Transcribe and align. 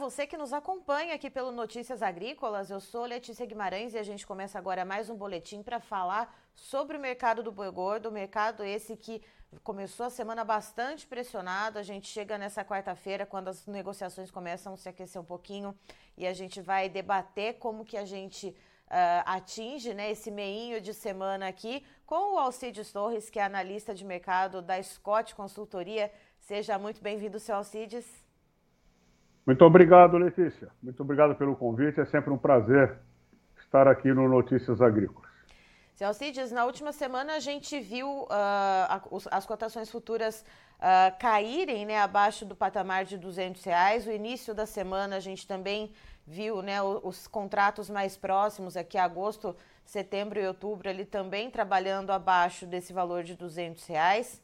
você 0.00 0.26
que 0.26 0.38
nos 0.38 0.54
acompanha 0.54 1.14
aqui 1.14 1.28
pelo 1.28 1.52
Notícias 1.52 2.00
Agrícolas. 2.00 2.70
Eu 2.70 2.80
sou 2.80 3.04
Letícia 3.04 3.44
Guimarães 3.44 3.92
e 3.92 3.98
a 3.98 4.02
gente 4.02 4.26
começa 4.26 4.58
agora 4.58 4.82
mais 4.82 5.10
um 5.10 5.14
boletim 5.14 5.62
para 5.62 5.78
falar 5.78 6.34
sobre 6.54 6.96
o 6.96 7.00
mercado 7.00 7.42
do 7.42 7.52
boi 7.52 7.70
gordo, 7.70 8.10
mercado 8.10 8.64
esse 8.64 8.96
que 8.96 9.22
começou 9.62 10.06
a 10.06 10.10
semana 10.10 10.42
bastante 10.42 11.06
pressionado. 11.06 11.78
A 11.78 11.82
gente 11.82 12.08
chega 12.08 12.38
nessa 12.38 12.64
quarta-feira 12.64 13.26
quando 13.26 13.48
as 13.48 13.66
negociações 13.66 14.30
começam 14.30 14.72
a 14.72 14.76
se 14.78 14.88
aquecer 14.88 15.20
um 15.20 15.24
pouquinho 15.24 15.78
e 16.16 16.26
a 16.26 16.32
gente 16.32 16.62
vai 16.62 16.88
debater 16.88 17.58
como 17.58 17.84
que 17.84 17.98
a 17.98 18.06
gente 18.06 18.48
uh, 18.48 18.56
atinge 19.26 19.92
né, 19.92 20.10
esse 20.10 20.30
meinho 20.30 20.80
de 20.80 20.94
semana 20.94 21.46
aqui 21.46 21.84
com 22.06 22.36
o 22.36 22.38
Alcides 22.38 22.90
Torres, 22.90 23.28
que 23.28 23.38
é 23.38 23.42
analista 23.42 23.94
de 23.94 24.06
mercado 24.06 24.62
da 24.62 24.82
Scott 24.82 25.34
Consultoria. 25.34 26.10
Seja 26.38 26.78
muito 26.78 27.02
bem-vindo, 27.02 27.38
seu 27.38 27.54
Alcides. 27.54 28.19
Muito 29.46 29.64
obrigado, 29.64 30.16
Letícia. 30.16 30.68
Muito 30.82 31.02
obrigado 31.02 31.34
pelo 31.34 31.56
convite. 31.56 32.00
É 32.00 32.04
sempre 32.04 32.30
um 32.30 32.38
prazer 32.38 32.98
estar 33.58 33.88
aqui 33.88 34.12
no 34.12 34.28
Notícias 34.28 34.80
Agrícolas. 34.80 35.30
Seu 35.94 36.08
Alcides, 36.08 36.50
na 36.50 36.64
última 36.64 36.92
semana 36.92 37.34
a 37.34 37.40
gente 37.40 37.78
viu 37.78 38.22
uh, 38.22 39.28
as 39.30 39.44
cotações 39.44 39.90
futuras 39.90 40.44
uh, 40.78 41.18
caírem 41.18 41.84
né, 41.84 41.98
abaixo 41.98 42.46
do 42.46 42.56
patamar 42.56 43.04
de 43.04 43.18
200 43.18 43.62
reais. 43.62 44.06
O 44.06 44.10
início 44.10 44.54
da 44.54 44.64
semana 44.64 45.16
a 45.16 45.20
gente 45.20 45.46
também 45.46 45.92
viu 46.26 46.62
né, 46.62 46.80
os, 46.80 47.04
os 47.04 47.28
contratos 47.28 47.90
mais 47.90 48.16
próximos, 48.16 48.78
aqui 48.78 48.96
agosto, 48.96 49.54
setembro 49.84 50.40
e 50.40 50.46
outubro, 50.46 50.88
ele 50.88 51.04
também 51.04 51.50
trabalhando 51.50 52.10
abaixo 52.10 52.64
desse 52.64 52.92
valor 52.92 53.22
de 53.22 53.36
200 53.36 53.84
reais. 53.86 54.40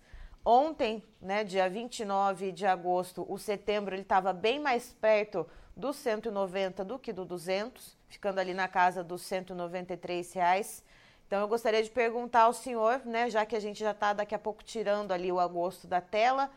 Ontem, 0.48 1.02
né, 1.20 1.43
dia 1.43 1.68
29 1.68 2.52
de 2.52 2.65
agosto, 2.65 3.26
o 3.29 3.37
setembro 3.37 3.96
ele 3.96 4.02
estava 4.02 4.32
bem 4.32 4.60
mais 4.60 4.93
perto 4.93 5.45
do 5.76 5.93
190 5.93 6.84
do 6.84 7.01
que 7.01 7.12
do 7.12 7.24
200, 7.24 7.98
ficando 8.07 8.38
ali 8.38 8.54
na 8.54 8.68
casa 8.68 9.02
dos 9.02 9.23
193 9.23 10.32
reais. 10.35 10.85
Então 11.26 11.40
eu 11.40 11.48
gostaria 11.48 11.82
de 11.82 11.90
perguntar 11.90 12.43
ao 12.43 12.52
senhor, 12.52 13.04
né, 13.04 13.29
já 13.29 13.45
que 13.45 13.57
a 13.57 13.60
gente 13.60 13.80
já 13.80 13.90
está 13.90 14.12
daqui 14.12 14.37
a 14.37 14.38
pouco 14.38 14.62
tirando 14.62 15.10
ali 15.10 15.32
o 15.32 15.40
agosto 15.40 15.88
da 15.88 16.01
tela, 16.01 16.48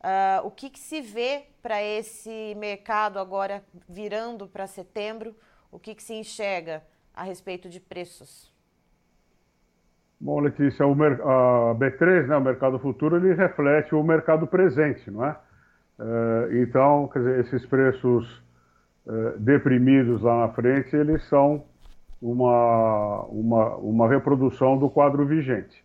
uh, 0.00 0.44
o 0.44 0.50
que, 0.50 0.68
que 0.68 0.80
se 0.80 1.00
vê 1.00 1.46
para 1.62 1.80
esse 1.80 2.52
mercado 2.56 3.16
agora 3.16 3.64
virando 3.88 4.48
para 4.48 4.66
setembro? 4.66 5.36
O 5.70 5.78
que, 5.78 5.94
que 5.94 6.02
se 6.02 6.14
enxerga 6.14 6.84
a 7.14 7.22
respeito 7.22 7.68
de 7.68 7.78
preços? 7.78 8.55
Bom, 10.18 10.40
Letícia, 10.40 10.86
o, 10.86 10.92
a 10.92 11.74
B3, 11.74 12.26
né, 12.26 12.36
o 12.36 12.40
mercado 12.40 12.78
futuro, 12.78 13.16
ele 13.16 13.34
reflete 13.34 13.94
o 13.94 14.02
mercado 14.02 14.46
presente, 14.46 15.10
não 15.10 15.24
é? 15.24 15.36
é 16.00 16.62
então, 16.62 17.08
quer 17.08 17.18
dizer, 17.18 17.40
esses 17.40 17.66
preços 17.66 18.42
é, 19.06 19.34
deprimidos 19.38 20.22
lá 20.22 20.46
na 20.46 20.52
frente, 20.54 20.96
eles 20.96 21.22
são 21.28 21.64
uma, 22.20 23.24
uma, 23.24 23.76
uma 23.76 24.08
reprodução 24.08 24.78
do 24.78 24.88
quadro 24.88 25.26
vigente. 25.26 25.84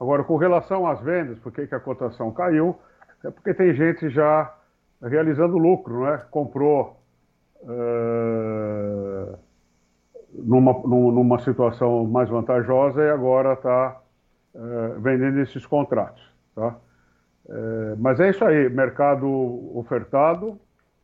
Agora, 0.00 0.24
com 0.24 0.36
relação 0.36 0.86
às 0.86 1.00
vendas, 1.00 1.38
por 1.38 1.52
que, 1.52 1.66
que 1.66 1.74
a 1.74 1.80
cotação 1.80 2.32
caiu? 2.32 2.78
É 3.24 3.30
porque 3.30 3.54
tem 3.54 3.74
gente 3.74 4.08
já 4.08 4.54
realizando 5.02 5.58
lucro, 5.58 6.00
não 6.00 6.08
é? 6.08 6.18
Comprou 6.30 6.96
é, 7.62 9.36
numa, 10.44 10.72
numa 10.72 11.38
situação 11.38 12.04
mais 12.04 12.28
vantajosa 12.28 13.02
e 13.02 13.10
agora 13.10 13.54
está 13.54 14.00
é, 14.54 14.98
vendendo 14.98 15.40
esses 15.40 15.64
contratos. 15.66 16.22
Tá? 16.54 16.76
É, 17.48 17.94
mas 17.98 18.20
é 18.20 18.30
isso 18.30 18.44
aí, 18.44 18.68
mercado 18.68 19.26
ofertado, 19.76 20.58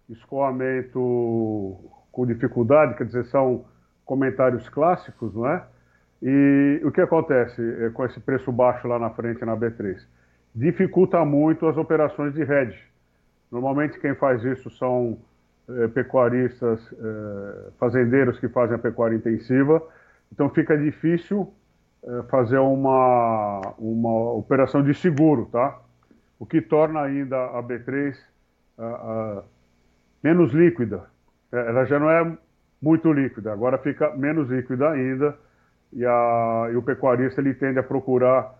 escoamento 0.08 1.78
com 2.10 2.26
dificuldade, 2.26 2.94
quer 2.94 3.06
dizer, 3.06 3.24
são 3.26 3.64
comentários 4.04 4.68
clássicos, 4.68 5.34
não 5.34 5.46
é? 5.46 5.64
E 6.22 6.80
o 6.84 6.92
que 6.92 7.00
acontece 7.00 7.60
é, 7.84 7.90
com 7.90 8.04
esse 8.04 8.20
preço 8.20 8.52
baixo 8.52 8.86
lá 8.86 8.98
na 8.98 9.10
frente 9.10 9.44
na 9.44 9.56
B3? 9.56 9.98
Dificulta 10.54 11.24
muito 11.24 11.66
as 11.66 11.76
operações 11.76 12.34
de 12.34 12.42
hedge. 12.42 12.78
Normalmente 13.50 13.98
quem 13.98 14.14
faz 14.14 14.44
isso 14.44 14.70
são 14.70 15.18
eh, 15.78 15.88
pecuaristas, 15.88 16.80
eh, 16.92 17.70
fazendeiros 17.78 18.38
que 18.38 18.48
fazem 18.48 18.76
a 18.76 18.78
pecuária 18.78 19.16
intensiva. 19.16 19.82
Então 20.32 20.48
fica 20.50 20.76
difícil 20.76 21.52
eh, 22.04 22.22
fazer 22.30 22.58
uma, 22.58 23.60
uma 23.78 24.32
operação 24.32 24.82
de 24.82 24.94
seguro, 24.94 25.48
tá? 25.52 25.78
O 26.38 26.46
que 26.46 26.60
torna 26.60 27.00
ainda 27.00 27.36
a 27.36 27.62
B3 27.62 28.16
menos 30.22 30.52
líquida. 30.52 31.04
Ela 31.52 31.84
já 31.84 31.98
não 32.00 32.10
é 32.10 32.36
muito 32.80 33.12
líquida, 33.12 33.52
agora 33.52 33.78
fica 33.78 34.10
menos 34.16 34.48
líquida 34.48 34.90
ainda 34.90 35.36
e, 35.92 36.04
a, 36.04 36.68
e 36.72 36.76
o 36.76 36.82
pecuarista 36.82 37.40
ele 37.40 37.54
tende 37.54 37.78
a 37.78 37.82
procurar 37.82 38.58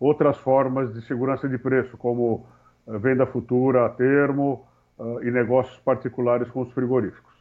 outras 0.00 0.36
formas 0.38 0.92
de 0.94 1.02
segurança 1.02 1.48
de 1.48 1.58
preço, 1.58 1.96
como 1.96 2.46
venda 2.86 3.24
futura 3.26 3.86
a 3.86 3.88
termo, 3.88 4.66
uh, 4.98 5.22
e 5.22 5.30
negócios 5.30 5.78
particulares 5.80 6.50
com 6.50 6.62
os 6.62 6.72
frigoríficos. 6.72 7.34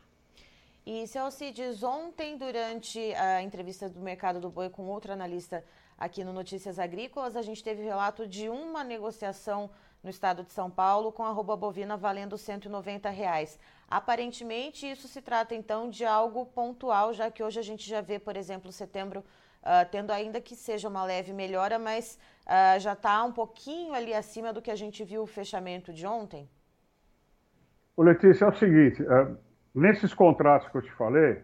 E, 0.86 1.08
seu 1.08 1.24
Alcides, 1.24 1.82
ontem, 1.82 2.38
durante 2.38 3.00
a 3.16 3.42
entrevista 3.42 3.88
do 3.88 4.02
mercado 4.02 4.42
do 4.42 4.50
boi 4.50 4.70
com 4.70 4.84
outro 4.88 5.14
analista 5.14 5.64
aqui 5.98 6.24
no 6.24 6.34
Notícias 6.34 6.78
Agrícolas, 6.78 7.38
a 7.38 7.42
gente 7.42 7.64
teve 7.64 7.82
relato 7.82 8.28
de 8.28 8.50
uma 8.50 8.84
negociação 8.84 9.70
no 10.04 10.10
estado 10.10 10.44
de 10.44 10.52
São 10.52 10.70
Paulo 10.70 11.14
com 11.14 11.24
a 11.24 11.30
arroba 11.30 11.56
bovina 11.56 11.96
valendo 11.96 12.38
190 12.38 13.10
reais. 13.10 13.58
Aparentemente, 13.88 14.92
isso 14.92 15.08
se 15.08 15.22
trata 15.22 15.56
então 15.56 15.90
de 15.90 16.04
algo 16.04 16.46
pontual, 16.48 17.14
já 17.14 17.32
que 17.32 17.42
hoje 17.42 17.60
a 17.60 17.64
gente 17.64 17.90
já 17.90 18.02
vê, 18.02 18.20
por 18.20 18.36
exemplo, 18.36 18.70
setembro 18.70 19.22
uh, 19.62 19.90
tendo 19.90 20.12
ainda 20.12 20.42
que 20.42 20.56
seja 20.56 20.90
uma 20.90 21.06
leve 21.06 21.32
melhora, 21.32 21.80
mas 21.80 22.20
uh, 22.46 22.80
já 22.80 22.92
está 22.92 23.24
um 23.24 23.32
pouquinho 23.32 23.94
ali 23.94 24.14
acima 24.14 24.52
do 24.52 24.62
que 24.62 24.70
a 24.70 24.76
gente 24.76 25.04
viu 25.06 25.24
o 25.24 25.28
fechamento 25.28 25.94
de 25.94 26.06
ontem? 26.06 26.50
O 27.96 28.04
Letícia, 28.04 28.46
é 28.46 28.48
o 28.48 28.56
seguinte, 28.56 29.06
é, 29.06 29.28
nesses 29.74 30.14
contratos 30.14 30.68
que 30.70 30.78
eu 30.78 30.82
te 30.82 30.92
falei, 30.94 31.42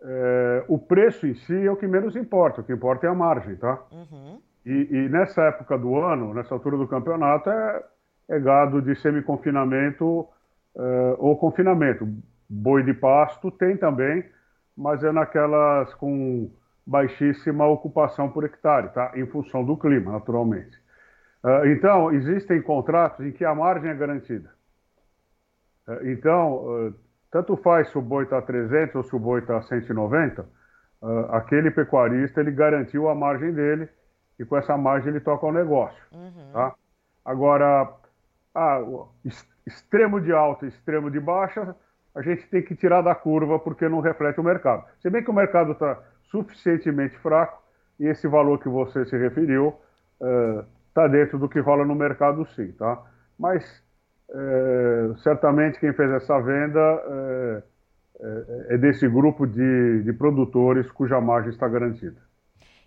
é, 0.00 0.64
o 0.68 0.78
preço 0.78 1.26
em 1.26 1.34
si 1.34 1.66
é 1.66 1.70
o 1.70 1.76
que 1.76 1.86
menos 1.86 2.16
importa, 2.16 2.60
o 2.60 2.64
que 2.64 2.72
importa 2.72 3.06
é 3.06 3.10
a 3.10 3.14
margem, 3.14 3.56
tá? 3.56 3.82
Uhum. 3.90 4.40
E, 4.64 4.88
e, 4.90 5.08
nessa 5.08 5.42
época 5.44 5.78
do 5.78 5.96
ano, 5.96 6.34
nessa 6.34 6.54
altura 6.54 6.76
do 6.76 6.86
campeonato, 6.86 7.48
é, 7.48 7.84
é 8.28 8.40
gado 8.40 8.82
de 8.82 8.94
semi-confinamento 8.96 10.28
é, 10.76 11.16
ou 11.18 11.36
confinamento. 11.36 12.06
Boi 12.48 12.82
de 12.82 12.94
pasto 12.94 13.50
tem 13.50 13.76
também, 13.76 14.24
mas 14.76 15.02
é 15.02 15.12
naquelas 15.12 15.92
com 15.94 16.50
baixíssima 16.86 17.66
ocupação 17.66 18.30
por 18.30 18.44
hectare, 18.44 18.88
tá? 18.90 19.12
Em 19.14 19.26
função 19.26 19.64
do 19.64 19.76
clima, 19.76 20.12
naturalmente. 20.12 20.76
É, 21.44 21.72
então, 21.72 22.12
existem 22.12 22.60
contratos 22.62 23.24
em 23.24 23.32
que 23.32 23.44
a 23.44 23.54
margem 23.54 23.90
é 23.90 23.94
garantida. 23.94 24.57
É, 25.88 26.12
então, 26.12 26.88
é, 26.88 26.92
tanto 27.30 27.56
faz 27.56 27.88
se 27.88 27.98
o 27.98 28.02
boi 28.02 28.24
está 28.24 28.42
300 28.42 28.94
ou 28.94 29.02
se 29.02 29.16
o 29.16 29.18
boi 29.18 29.40
está 29.40 29.60
190, 29.62 30.42
é, 30.42 31.06
aquele 31.30 31.70
pecuarista 31.70 32.40
ele 32.40 32.50
garantiu 32.50 33.08
a 33.08 33.14
margem 33.14 33.52
dele 33.52 33.88
e 34.38 34.44
com 34.44 34.56
essa 34.56 34.76
margem 34.76 35.10
ele 35.10 35.20
toca 35.20 35.46
o 35.46 35.52
negócio. 35.52 36.02
Uhum. 36.12 36.52
Tá? 36.52 36.74
Agora, 37.24 37.92
ah, 38.54 38.80
extremo 39.66 40.20
de 40.20 40.32
alta 40.32 40.66
e 40.66 40.68
extremo 40.68 41.10
de 41.10 41.20
baixa, 41.20 41.74
a 42.14 42.22
gente 42.22 42.46
tem 42.48 42.62
que 42.62 42.74
tirar 42.74 43.02
da 43.02 43.14
curva 43.14 43.58
porque 43.58 43.88
não 43.88 44.00
reflete 44.00 44.40
o 44.40 44.44
mercado. 44.44 44.84
Se 45.00 45.10
bem 45.10 45.22
que 45.22 45.30
o 45.30 45.34
mercado 45.34 45.72
está 45.72 46.02
suficientemente 46.30 47.16
fraco 47.18 47.62
e 47.98 48.06
esse 48.06 48.26
valor 48.26 48.58
que 48.58 48.68
você 48.68 49.04
se 49.06 49.16
referiu 49.16 49.74
está 50.88 51.04
uh, 51.04 51.08
dentro 51.08 51.38
do 51.38 51.48
que 51.48 51.60
rola 51.60 51.84
no 51.84 51.94
mercado 51.94 52.46
sim, 52.54 52.72
tá? 52.72 53.02
Mas 53.38 53.82
é, 54.30 55.14
certamente 55.22 55.80
quem 55.80 55.92
fez 55.92 56.10
essa 56.10 56.38
venda 56.40 56.80
é, 56.80 57.62
é, 58.70 58.78
desse 58.78 59.08
grupo 59.08 59.46
de, 59.46 60.02
de 60.02 60.12
produtores 60.12 60.90
cuja 60.90 61.20
margem 61.20 61.50
está 61.50 61.68
garantida. 61.68 62.28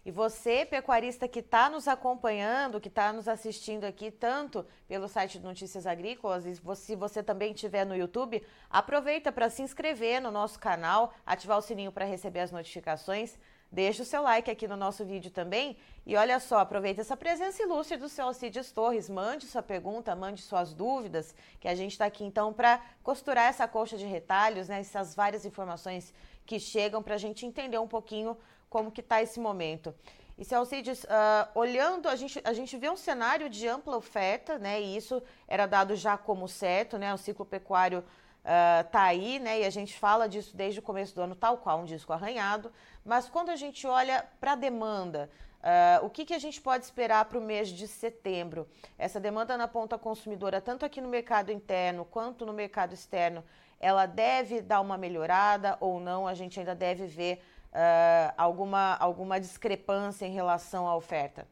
E 0.03 0.09
você, 0.09 0.65
pecuarista 0.65 1.27
que 1.27 1.39
está 1.39 1.69
nos 1.69 1.87
acompanhando, 1.87 2.81
que 2.81 2.87
está 2.87 3.13
nos 3.13 3.27
assistindo 3.27 3.83
aqui, 3.83 4.09
tanto 4.09 4.65
pelo 4.87 5.07
site 5.07 5.37
de 5.37 5.45
Notícias 5.45 5.85
Agrícolas, 5.85 6.45
e 6.47 6.55
se 6.75 6.95
você 6.95 7.21
também 7.21 7.53
estiver 7.53 7.85
no 7.85 7.95
YouTube, 7.95 8.41
aproveita 8.67 9.31
para 9.31 9.47
se 9.47 9.61
inscrever 9.61 10.19
no 10.19 10.31
nosso 10.31 10.59
canal, 10.59 11.13
ativar 11.23 11.59
o 11.59 11.61
sininho 11.61 11.91
para 11.91 12.03
receber 12.03 12.39
as 12.39 12.51
notificações. 12.51 13.37
Deixa 13.71 14.03
o 14.03 14.05
seu 14.05 14.21
like 14.21 14.51
aqui 14.51 14.67
no 14.67 14.75
nosso 14.75 15.05
vídeo 15.05 15.31
também. 15.31 15.77
E 16.05 16.17
olha 16.17 16.41
só, 16.41 16.59
aproveita 16.59 16.99
essa 16.99 17.15
presença 17.15 17.63
ilustre 17.63 17.95
do 17.95 18.09
seu 18.09 18.25
Alcides 18.25 18.69
Torres. 18.69 19.07
Mande 19.09 19.45
sua 19.45 19.63
pergunta, 19.63 20.13
mande 20.13 20.41
suas 20.41 20.73
dúvidas, 20.73 21.33
que 21.57 21.69
a 21.69 21.75
gente 21.75 21.93
está 21.93 22.05
aqui 22.05 22.25
então 22.25 22.51
para 22.51 22.81
costurar 23.01 23.45
essa 23.45 23.65
coxa 23.69 23.97
de 23.97 24.05
retalhos, 24.05 24.67
né? 24.67 24.81
Essas 24.81 25.15
várias 25.15 25.45
informações 25.45 26.13
que 26.45 26.59
chegam 26.59 27.01
para 27.01 27.15
a 27.15 27.17
gente 27.17 27.45
entender 27.45 27.77
um 27.77 27.87
pouquinho 27.87 28.37
como 28.69 28.91
que 28.91 28.99
está 28.99 29.21
esse 29.21 29.39
momento. 29.39 29.95
E 30.37 30.43
seu 30.43 30.59
Alcides, 30.59 31.03
uh, 31.05 31.07
olhando, 31.55 32.09
a 32.09 32.15
gente, 32.15 32.41
a 32.43 32.51
gente 32.51 32.75
vê 32.75 32.89
um 32.89 32.97
cenário 32.97 33.49
de 33.49 33.67
ampla 33.69 33.95
oferta, 33.95 34.57
né? 34.57 34.81
E 34.81 34.97
isso 34.97 35.23
era 35.47 35.65
dado 35.65 35.95
já 35.95 36.17
como 36.17 36.45
certo, 36.47 36.97
né? 36.97 37.13
O 37.13 37.17
ciclo 37.17 37.45
pecuário 37.45 37.99
uh, 37.99 38.89
tá 38.91 39.03
aí, 39.03 39.39
né? 39.39 39.61
E 39.61 39.65
a 39.65 39.69
gente 39.69 39.97
fala 39.97 40.27
disso 40.27 40.55
desde 40.57 40.79
o 40.79 40.83
começo 40.83 41.13
do 41.15 41.21
ano, 41.21 41.35
tal 41.35 41.57
qual 41.57 41.79
um 41.79 41.85
disco 41.85 42.11
arranhado. 42.11 42.71
Mas 43.05 43.29
quando 43.29 43.49
a 43.49 43.55
gente 43.55 43.87
olha 43.87 44.23
para 44.39 44.53
a 44.53 44.55
demanda, 44.55 45.29
uh, 45.61 46.05
o 46.05 46.09
que, 46.09 46.25
que 46.25 46.33
a 46.33 46.39
gente 46.39 46.61
pode 46.61 46.83
esperar 46.83 47.25
para 47.25 47.37
o 47.37 47.41
mês 47.41 47.69
de 47.69 47.87
setembro? 47.87 48.67
Essa 48.97 49.19
demanda 49.19 49.57
na 49.57 49.67
ponta 49.67 49.97
consumidora, 49.97 50.61
tanto 50.61 50.85
aqui 50.85 51.01
no 51.01 51.09
mercado 51.09 51.51
interno 51.51 52.05
quanto 52.05 52.45
no 52.45 52.53
mercado 52.53 52.93
externo, 52.93 53.43
ela 53.79 54.05
deve 54.05 54.61
dar 54.61 54.79
uma 54.81 54.97
melhorada 54.97 55.77
ou 55.79 55.99
não? 55.99 56.27
A 56.27 56.33
gente 56.33 56.59
ainda 56.59 56.75
deve 56.75 57.07
ver 57.07 57.41
uh, 57.71 58.33
alguma, 58.37 58.95
alguma 58.97 59.39
discrepância 59.39 60.25
em 60.25 60.31
relação 60.31 60.87
à 60.87 60.95
oferta? 60.95 61.47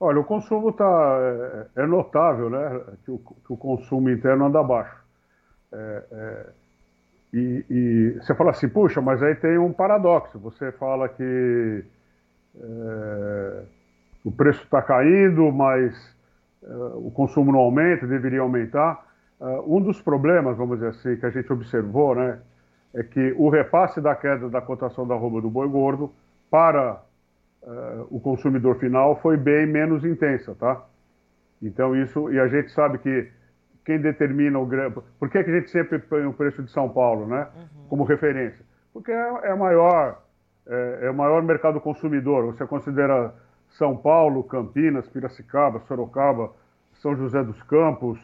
Olha, 0.00 0.18
o 0.18 0.24
consumo 0.24 0.70
está 0.70 1.18
é, 1.76 1.82
é, 1.82 1.86
notável, 1.86 2.50
né? 2.50 2.96
Que 3.04 3.10
o, 3.12 3.18
que 3.18 3.52
o, 3.52 3.56
consumo 3.56 4.10
interno 4.10 4.46
anda 4.46 4.58
abaixo. 4.58 5.00
É, 5.72 6.04
é, 6.10 6.46
e, 7.32 7.64
e, 7.70 8.10
você 8.20 8.34
fala 8.34 8.50
assim, 8.50 8.68
puxa, 8.68 9.00
mas 9.00 9.22
aí 9.22 9.34
tem 9.34 9.56
um 9.56 9.72
paradoxo. 9.72 10.38
Você 10.40 10.70
fala 10.72 11.08
que 11.08 11.84
é, 12.60 13.62
o 14.24 14.30
preço 14.30 14.62
está 14.62 14.82
caindo, 14.82 15.50
mas 15.50 15.94
é, 16.62 16.68
o 16.94 17.10
consumo 17.10 17.50
não 17.50 17.60
aumenta, 17.60 18.06
deveria 18.06 18.40
aumentar. 18.40 19.06
É, 19.40 19.44
um 19.66 19.80
dos 19.80 20.00
problemas, 20.00 20.58
vamos 20.58 20.78
dizer 20.78 20.90
assim, 20.90 21.16
que 21.16 21.24
a 21.24 21.30
gente 21.30 21.50
observou, 21.50 22.14
né, 22.14 22.38
é 22.94 23.02
que 23.02 23.34
o 23.38 23.48
repasse 23.48 24.00
da 24.00 24.14
queda 24.14 24.50
da 24.50 24.60
cotação 24.60 25.06
da 25.06 25.14
roupa 25.14 25.40
do 25.40 25.48
boi 25.48 25.68
gordo 25.68 26.12
para 26.50 27.00
o 28.10 28.18
consumidor 28.18 28.76
final 28.80 29.20
foi 29.20 29.36
bem 29.36 29.66
menos 29.66 30.04
intensa, 30.04 30.52
tá? 30.52 30.84
Então 31.62 31.94
isso, 31.94 32.28
e 32.32 32.40
a 32.40 32.48
gente 32.48 32.72
sabe 32.72 32.98
que 32.98 33.30
quem 33.84 34.00
determina 34.00 34.58
o 34.58 34.66
grão... 34.66 34.90
Por 35.18 35.28
que, 35.28 35.42
que 35.42 35.50
a 35.50 35.54
gente 35.54 35.70
sempre 35.70 35.98
põe 35.98 36.24
o 36.24 36.32
preço 36.32 36.62
de 36.62 36.70
São 36.70 36.88
Paulo, 36.88 37.26
né? 37.26 37.48
Uhum. 37.54 37.86
Como 37.88 38.04
referência? 38.04 38.64
Porque 38.92 39.10
é, 39.10 39.30
é 39.44 39.54
maior, 39.54 40.22
é, 40.66 40.98
é 41.02 41.10
o 41.10 41.14
maior 41.14 41.42
mercado 41.42 41.80
consumidor. 41.80 42.46
Você 42.46 42.66
considera 42.66 43.34
São 43.70 43.96
Paulo, 43.96 44.44
Campinas, 44.44 45.08
Piracicaba, 45.08 45.80
Sorocaba, 45.80 46.50
São 46.94 47.16
José 47.16 47.42
dos 47.42 47.62
Campos, 47.62 48.18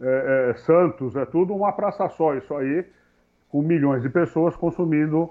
é, 0.00 0.50
é, 0.50 0.54
Santos, 0.54 1.14
é 1.16 1.24
tudo 1.24 1.54
uma 1.54 1.72
praça 1.72 2.08
só. 2.08 2.34
Isso 2.34 2.54
aí, 2.56 2.84
com 3.48 3.62
milhões 3.62 4.02
de 4.02 4.08
pessoas 4.08 4.56
consumindo 4.56 5.30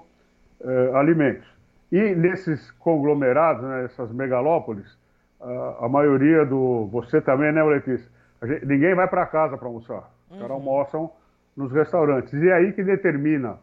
é, 0.60 0.90
alimentos. 0.94 1.46
E 1.92 2.14
nesses 2.14 2.70
conglomerados, 2.72 3.62
né, 3.62 3.84
essas 3.84 4.10
megalópolis, 4.12 4.98
a, 5.40 5.84
a, 5.84 5.88
maioria 5.88 6.44
do. 6.44 6.86
Você 6.86 7.20
também, 7.20 7.52
né, 7.52 7.62
Letícia? 7.62 8.10
Gente, 8.46 8.66
ninguém 8.66 8.94
vai 8.94 9.08
para 9.08 9.26
casa 9.26 9.56
para 9.56 9.66
almoçar. 9.66 10.10
Os 10.30 10.36
caras 10.36 10.50
uhum. 10.50 10.56
almoçam 10.56 11.10
nos 11.56 11.72
restaurantes. 11.72 12.32
E 12.32 12.48
é 12.48 12.52
aí 12.54 12.72
que 12.72 12.82
determina 12.82 13.58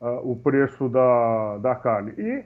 uh, 0.00 0.30
o 0.30 0.36
preço 0.36 0.88
da, 0.88 1.58
da 1.58 1.74
carne. 1.74 2.12
E 2.16 2.44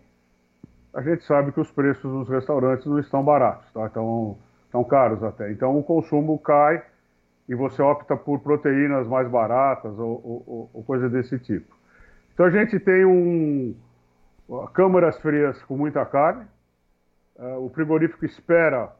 a 0.94 1.02
gente 1.02 1.24
sabe 1.24 1.52
que 1.52 1.60
os 1.60 1.70
preços 1.70 2.10
nos 2.12 2.28
restaurantes 2.28 2.86
não 2.86 2.98
estão 2.98 3.22
baratos, 3.22 3.70
tá? 3.72 3.86
Estão, 3.86 4.38
estão 4.64 4.82
caros 4.84 5.22
até. 5.22 5.50
Então 5.52 5.78
o 5.78 5.82
consumo 5.82 6.38
cai 6.38 6.82
e 7.48 7.54
você 7.54 7.80
opta 7.82 8.16
por 8.16 8.40
proteínas 8.40 9.06
mais 9.06 9.28
baratas 9.28 9.98
ou, 9.98 10.20
ou, 10.24 10.70
ou 10.72 10.84
coisa 10.84 11.08
desse 11.08 11.38
tipo. 11.38 11.76
Então 12.34 12.46
a 12.46 12.50
gente 12.50 12.78
tem 12.78 13.04
um 13.04 13.74
câmaras 14.72 15.20
frias 15.20 15.62
com 15.64 15.76
muita 15.76 16.04
carne. 16.06 16.44
Uh, 17.36 17.64
o 17.64 17.70
frigorífico 17.70 18.24
espera, 18.24 18.90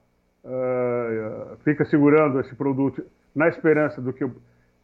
uh, 0.45 1.57
fica 1.65 1.85
segurando 1.85 2.41
esse 2.41 2.55
produto 2.55 3.05
na 3.35 3.49
esperança 3.49 4.01
do 4.01 4.13
que, 4.13 4.29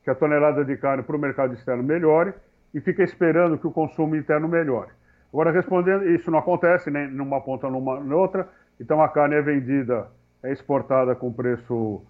que 0.03 0.11
a 0.11 0.15
tonelada 0.15 0.65
de 0.65 0.77
carne 0.77 1.03
para 1.03 1.17
o 1.17 1.19
mercado 1.19 1.55
externo 1.55 1.83
melhore 1.83 2.35
e 2.73 2.81
fica 2.81 3.03
esperando 3.03 3.59
que 3.59 3.67
o 3.67 3.71
consumo 3.71 4.17
interno 4.17 4.49
melhore. 4.49 4.91
Agora, 5.33 5.51
respondendo, 5.51 6.09
isso 6.09 6.31
não 6.31 6.39
acontece 6.39 6.91
nem 6.91 7.09
numa 7.09 7.41
ponta 7.41 7.69
numa 7.69 7.99
outra, 8.15 8.49
então 8.81 9.03
a 9.03 9.09
carne 9.09 9.37
é 9.37 9.43
vendida, 9.43 10.09
é 10.43 10.53
exportada 10.53 11.15
com 11.15 11.33
preço 11.33 12.03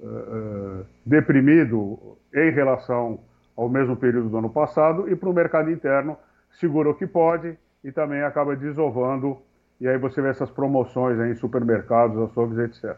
uh, 0.00 0.86
deprimido 1.04 2.16
em 2.34 2.50
relação 2.50 3.20
ao 3.56 3.68
mesmo 3.68 3.96
período 3.96 4.28
do 4.28 4.38
ano 4.38 4.50
passado 4.50 5.10
e 5.10 5.16
para 5.16 5.28
o 5.28 5.34
mercado 5.34 5.70
interno 5.70 6.16
segura 6.52 6.90
o 6.90 6.94
que 6.94 7.06
pode, 7.06 7.56
e 7.84 7.92
também 7.92 8.22
acaba 8.22 8.56
desovando, 8.56 9.38
e 9.80 9.88
aí 9.88 9.96
você 9.96 10.20
vê 10.20 10.28
essas 10.28 10.50
promoções 10.50 11.18
em 11.18 11.34
supermercados, 11.34 12.18
açougues, 12.18 12.58
etc. 12.58 12.96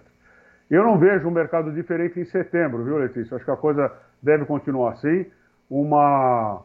Eu 0.71 0.83
não 0.83 0.99
vejo 0.99 1.29
um 1.29 1.31
mercado 1.31 1.73
diferente 1.73 2.19
em 2.19 2.25
setembro, 2.25 2.83
viu, 2.83 2.99
Letícia? 2.99 3.37
Acho 3.37 3.45
que 3.45 3.51
a 3.51 3.57
coisa 3.57 3.93
deve 4.23 4.45
continuar 4.45 4.93
assim. 4.93 5.27
Uma, 5.71 6.63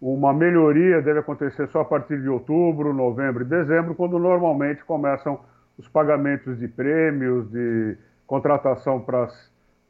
uma 0.00 0.32
melhoria 0.34 1.00
deve 1.00 1.20
acontecer 1.20 1.68
só 1.68 1.80
a 1.80 1.84
partir 1.84 2.20
de 2.20 2.28
outubro, 2.28 2.92
novembro 2.92 3.44
e 3.44 3.46
dezembro, 3.46 3.94
quando 3.94 4.18
normalmente 4.18 4.84
começam 4.84 5.40
os 5.78 5.88
pagamentos 5.88 6.58
de 6.58 6.68
prêmios, 6.68 7.50
de 7.50 7.96
contratação 8.26 9.00
para 9.00 9.28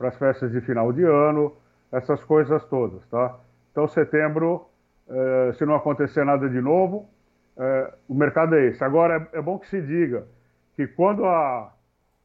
as 0.01 0.17
festas 0.19 0.53
de 0.53 0.61
final 0.61 0.93
de 0.93 1.03
ano, 1.03 1.53
essas 1.91 2.23
coisas 2.25 2.65
todas, 2.67 3.07
tá? 3.07 3.37
Então, 3.73 3.89
setembro, 3.89 4.67
eh, 5.09 5.53
se 5.57 5.65
não 5.65 5.75
acontecer 5.75 6.25
nada 6.25 6.49
de 6.49 6.61
novo, 6.61 7.09
é, 7.59 7.93
o 8.09 8.15
mercado 8.15 8.55
é 8.55 8.67
esse. 8.67 8.83
Agora, 8.85 9.29
é, 9.33 9.39
é, 9.39 9.43
bom 9.43 9.59
que 9.59 9.69
se 9.69 9.81
diga 9.81 10.27
que 10.75 10.87
quando 10.87 11.25
a, 11.25 11.73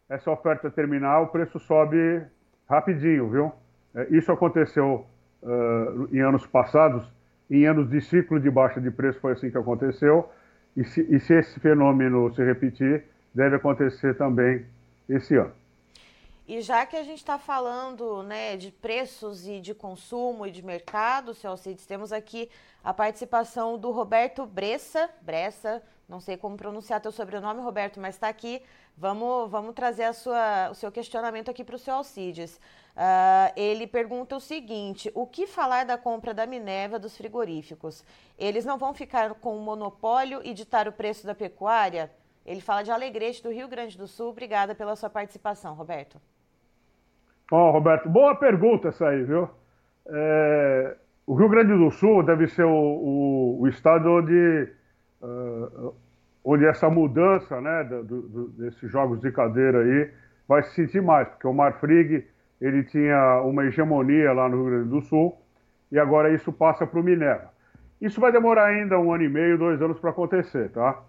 essa 0.09 0.29
oferta 0.29 0.69
terminar, 0.69 1.21
o 1.21 1.27
preço 1.27 1.59
sobe 1.59 2.21
rapidinho, 2.69 3.29
viu? 3.29 3.51
É, 3.95 4.07
isso 4.09 4.31
aconteceu 4.31 5.05
uh, 5.41 6.15
em 6.15 6.19
anos 6.19 6.45
passados, 6.45 7.09
em 7.49 7.65
anos 7.65 7.89
de 7.89 8.01
ciclo 8.01 8.39
de 8.39 8.49
baixa 8.49 8.79
de 8.79 8.91
preço 8.91 9.19
foi 9.19 9.33
assim 9.33 9.49
que 9.49 9.57
aconteceu, 9.57 10.29
e 10.75 10.83
se, 10.83 11.05
e 11.13 11.19
se 11.19 11.33
esse 11.33 11.59
fenômeno 11.59 12.33
se 12.33 12.43
repetir, 12.43 13.03
deve 13.33 13.57
acontecer 13.57 14.15
também 14.15 14.65
esse 15.09 15.35
ano. 15.35 15.51
E 16.51 16.59
já 16.61 16.85
que 16.85 16.97
a 16.97 17.03
gente 17.03 17.19
está 17.19 17.39
falando 17.39 18.23
né, 18.23 18.57
de 18.57 18.73
preços 18.73 19.47
e 19.47 19.61
de 19.61 19.73
consumo 19.73 20.45
e 20.45 20.51
de 20.51 20.61
mercado, 20.61 21.33
seu 21.33 21.51
Alcides, 21.51 21.85
temos 21.85 22.11
aqui 22.11 22.49
a 22.83 22.93
participação 22.93 23.77
do 23.77 23.89
Roberto 23.89 24.45
Bressa, 24.45 25.09
Bressa, 25.21 25.81
não 26.09 26.19
sei 26.19 26.35
como 26.35 26.57
pronunciar 26.57 26.99
teu 26.99 27.13
sobrenome, 27.13 27.61
Roberto, 27.61 28.01
mas 28.01 28.15
está 28.15 28.27
aqui. 28.27 28.61
Vamos, 28.97 29.49
vamos 29.49 29.73
trazer 29.73 30.03
a 30.03 30.11
sua, 30.11 30.69
o 30.69 30.75
seu 30.75 30.91
questionamento 30.91 31.49
aqui 31.49 31.63
para 31.63 31.77
o 31.77 31.79
seu 31.79 31.93
Alcides. 31.93 32.57
Uh, 32.57 33.53
ele 33.55 33.87
pergunta 33.87 34.35
o 34.35 34.41
seguinte: 34.41 35.09
o 35.15 35.25
que 35.25 35.47
falar 35.47 35.85
da 35.85 35.97
compra 35.97 36.33
da 36.33 36.45
Minerva 36.45 36.99
dos 36.99 37.15
frigoríficos? 37.15 38.03
Eles 38.37 38.65
não 38.65 38.77
vão 38.77 38.93
ficar 38.93 39.35
com 39.35 39.55
o 39.55 39.61
monopólio 39.61 40.41
e 40.43 40.53
ditar 40.53 40.85
o 40.85 40.91
preço 40.91 41.25
da 41.25 41.33
pecuária? 41.33 42.11
Ele 42.45 42.59
fala 42.59 42.83
de 42.83 42.91
Alegrete, 42.91 43.41
do 43.41 43.53
Rio 43.53 43.69
Grande 43.69 43.97
do 43.97 44.05
Sul. 44.05 44.31
Obrigada 44.31 44.75
pela 44.75 44.97
sua 44.97 45.09
participação, 45.09 45.75
Roberto. 45.75 46.19
Bom, 47.51 47.69
Roberto, 47.69 48.07
boa 48.07 48.33
pergunta 48.33 48.87
essa 48.87 49.09
aí, 49.09 49.25
viu? 49.25 49.49
É, 50.07 50.95
o 51.27 51.35
Rio 51.35 51.49
Grande 51.49 51.73
do 51.73 51.91
Sul 51.91 52.23
deve 52.23 52.47
ser 52.47 52.63
o, 52.63 52.69
o, 52.71 53.59
o 53.59 53.67
estado 53.67 54.09
onde, 54.09 54.69
uh, 55.21 55.93
onde 56.45 56.65
essa 56.65 56.89
mudança 56.89 57.59
né, 57.59 57.83
do, 57.83 58.03
do, 58.03 58.47
desses 58.51 58.89
jogos 58.89 59.19
de 59.19 59.29
cadeira 59.33 59.81
aí 59.81 60.09
vai 60.47 60.63
se 60.63 60.73
sentir 60.75 61.01
mais, 61.01 61.27
porque 61.27 61.45
o 61.45 61.53
Marfrig 61.53 62.25
ele 62.61 62.83
tinha 62.85 63.41
uma 63.41 63.65
hegemonia 63.65 64.31
lá 64.31 64.47
no 64.47 64.55
Rio 64.55 64.65
Grande 64.67 64.89
do 64.89 65.01
Sul 65.01 65.37
e 65.91 65.99
agora 65.99 66.33
isso 66.33 66.53
passa 66.53 66.87
para 66.87 67.01
o 67.01 67.03
Minerva. 67.03 67.49
Isso 67.99 68.21
vai 68.21 68.31
demorar 68.31 68.67
ainda 68.67 68.97
um 68.97 69.11
ano 69.11 69.25
e 69.25 69.29
meio, 69.29 69.57
dois 69.57 69.81
anos 69.81 69.99
para 69.99 70.11
acontecer, 70.11 70.69
tá? 70.69 71.01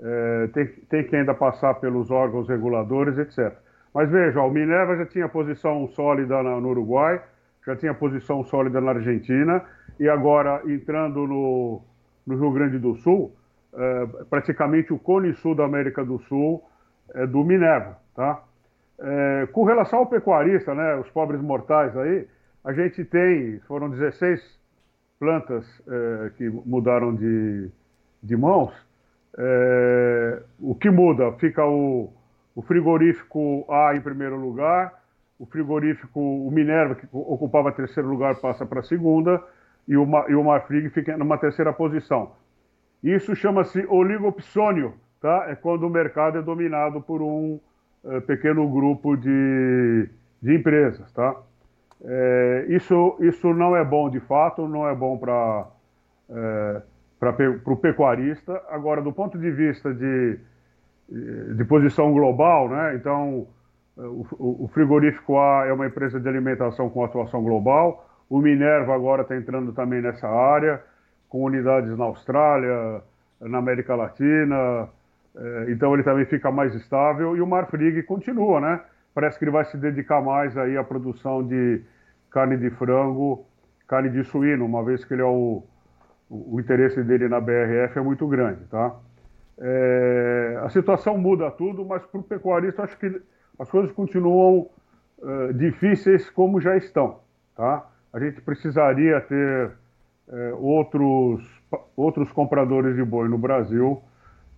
É, 0.00 0.48
tem, 0.48 0.66
tem 0.66 1.04
que 1.04 1.14
ainda 1.14 1.34
passar 1.34 1.74
pelos 1.74 2.10
órgãos 2.10 2.48
reguladores, 2.48 3.16
etc. 3.16 3.63
Mas 3.94 4.10
veja, 4.10 4.42
o 4.42 4.50
Minerva 4.50 4.96
já 4.96 5.06
tinha 5.06 5.28
posição 5.28 5.86
sólida 5.88 6.42
no 6.42 6.68
Uruguai, 6.68 7.22
já 7.64 7.76
tinha 7.76 7.94
posição 7.94 8.42
sólida 8.42 8.80
na 8.80 8.90
Argentina, 8.90 9.64
e 10.00 10.08
agora 10.08 10.62
entrando 10.66 11.24
no, 11.26 11.80
no 12.26 12.36
Rio 12.36 12.50
Grande 12.50 12.78
do 12.78 12.96
Sul, 12.96 13.32
é, 13.72 14.06
praticamente 14.28 14.92
o 14.92 14.98
cone 14.98 15.32
sul 15.34 15.54
da 15.54 15.64
América 15.64 16.04
do 16.04 16.18
Sul 16.18 16.62
é 17.14 17.24
do 17.24 17.44
Minerva. 17.44 17.96
Tá? 18.16 18.42
É, 18.98 19.48
com 19.52 19.62
relação 19.62 20.00
ao 20.00 20.06
pecuarista, 20.06 20.74
né, 20.74 20.96
os 20.96 21.08
pobres 21.10 21.40
mortais 21.40 21.96
aí, 21.96 22.26
a 22.64 22.72
gente 22.72 23.04
tem, 23.04 23.60
foram 23.60 23.90
16 23.90 24.40
plantas 25.20 25.64
é, 25.86 26.30
que 26.36 26.48
mudaram 26.48 27.14
de, 27.14 27.70
de 28.22 28.36
mãos. 28.36 28.72
É, 29.38 30.42
o 30.60 30.74
que 30.74 30.90
muda? 30.90 31.32
Fica 31.32 31.64
o 31.64 32.12
o 32.54 32.62
frigorífico 32.62 33.66
A 33.68 33.94
em 33.94 34.00
primeiro 34.00 34.36
lugar, 34.36 34.92
o 35.38 35.46
frigorífico, 35.46 36.20
o 36.20 36.50
Minerva, 36.50 36.94
que 36.94 37.06
ocupava 37.12 37.72
terceiro 37.72 38.08
lugar, 38.08 38.36
passa 38.36 38.64
para 38.64 38.82
segunda, 38.82 39.42
e 39.86 39.96
o, 39.96 40.06
e 40.28 40.34
o 40.34 40.44
Marfrig 40.44 40.88
fica 40.90 41.16
numa 41.16 41.36
terceira 41.36 41.72
posição. 41.72 42.32
Isso 43.02 43.34
chama-se 43.34 43.84
oligopsônio, 43.86 44.94
tá? 45.20 45.46
É 45.48 45.54
quando 45.54 45.86
o 45.86 45.90
mercado 45.90 46.38
é 46.38 46.42
dominado 46.42 47.00
por 47.02 47.20
um 47.20 47.60
é, 48.04 48.20
pequeno 48.20 48.68
grupo 48.70 49.16
de, 49.16 50.08
de 50.40 50.54
empresas, 50.54 51.12
tá? 51.12 51.36
É, 52.02 52.66
isso, 52.68 53.16
isso 53.20 53.52
não 53.52 53.76
é 53.76 53.84
bom 53.84 54.08
de 54.08 54.20
fato, 54.20 54.68
não 54.68 54.88
é 54.88 54.94
bom 54.94 55.18
para 55.18 55.66
é, 56.30 56.82
para 57.18 57.72
o 57.72 57.76
pecuarista. 57.76 58.62
Agora, 58.68 59.00
do 59.00 59.12
ponto 59.12 59.38
de 59.38 59.50
vista 59.50 59.92
de, 59.92 60.38
de 61.08 61.64
posição 61.64 62.12
global, 62.12 62.68
né? 62.68 62.94
então 62.96 63.46
o, 63.96 64.64
o 64.64 64.68
frigorífico 64.72 65.38
A 65.38 65.66
é 65.66 65.72
uma 65.72 65.86
empresa 65.86 66.18
de 66.18 66.28
alimentação 66.28 66.88
com 66.88 67.04
atuação 67.04 67.42
global, 67.42 68.08
o 68.28 68.38
Minerva 68.40 68.94
agora 68.94 69.22
está 69.22 69.36
entrando 69.36 69.72
também 69.72 70.00
nessa 70.00 70.28
área, 70.28 70.82
com 71.28 71.44
unidades 71.44 71.96
na 71.96 72.04
Austrália, 72.04 73.02
na 73.40 73.58
América 73.58 73.94
Latina, 73.94 74.88
é, 75.36 75.66
então 75.68 75.92
ele 75.94 76.02
também 76.02 76.24
fica 76.26 76.50
mais 76.50 76.74
estável, 76.74 77.36
e 77.36 77.40
o 77.40 77.46
Marfrig 77.46 78.02
continua, 78.04 78.60
né? 78.60 78.80
Parece 79.14 79.38
que 79.38 79.44
ele 79.44 79.52
vai 79.52 79.64
se 79.64 79.76
dedicar 79.76 80.20
mais 80.20 80.56
aí 80.56 80.76
à 80.76 80.82
produção 80.82 81.46
de 81.46 81.82
carne 82.30 82.56
de 82.56 82.70
frango, 82.70 83.46
carne 83.86 84.10
de 84.10 84.24
suíno, 84.24 84.64
uma 84.64 84.84
vez 84.84 85.04
que 85.04 85.14
ele 85.14 85.22
é 85.22 85.24
o, 85.24 85.62
o, 86.28 86.58
interesse 86.60 87.02
dele 87.02 87.28
na 87.28 87.40
BRF 87.40 87.98
é 87.98 88.02
muito 88.02 88.26
grande, 88.26 88.64
tá? 88.64 88.94
É, 89.58 90.60
a 90.62 90.68
situação 90.68 91.16
muda 91.16 91.50
tudo, 91.50 91.84
mas 91.84 92.04
para 92.06 92.20
o 92.20 92.22
pecuarista 92.22 92.82
acho 92.82 92.98
que 92.98 93.20
as 93.58 93.70
coisas 93.70 93.92
continuam 93.92 94.68
uh, 95.18 95.52
difíceis 95.54 96.28
como 96.30 96.60
já 96.60 96.76
estão, 96.76 97.20
tá? 97.56 97.86
A 98.12 98.18
gente 98.18 98.40
precisaria 98.40 99.20
ter 99.20 99.70
uh, 100.28 100.56
outros, 100.56 101.62
outros 101.96 102.32
compradores 102.32 102.96
de 102.96 103.04
boi 103.04 103.28
no 103.28 103.38
Brasil 103.38 104.02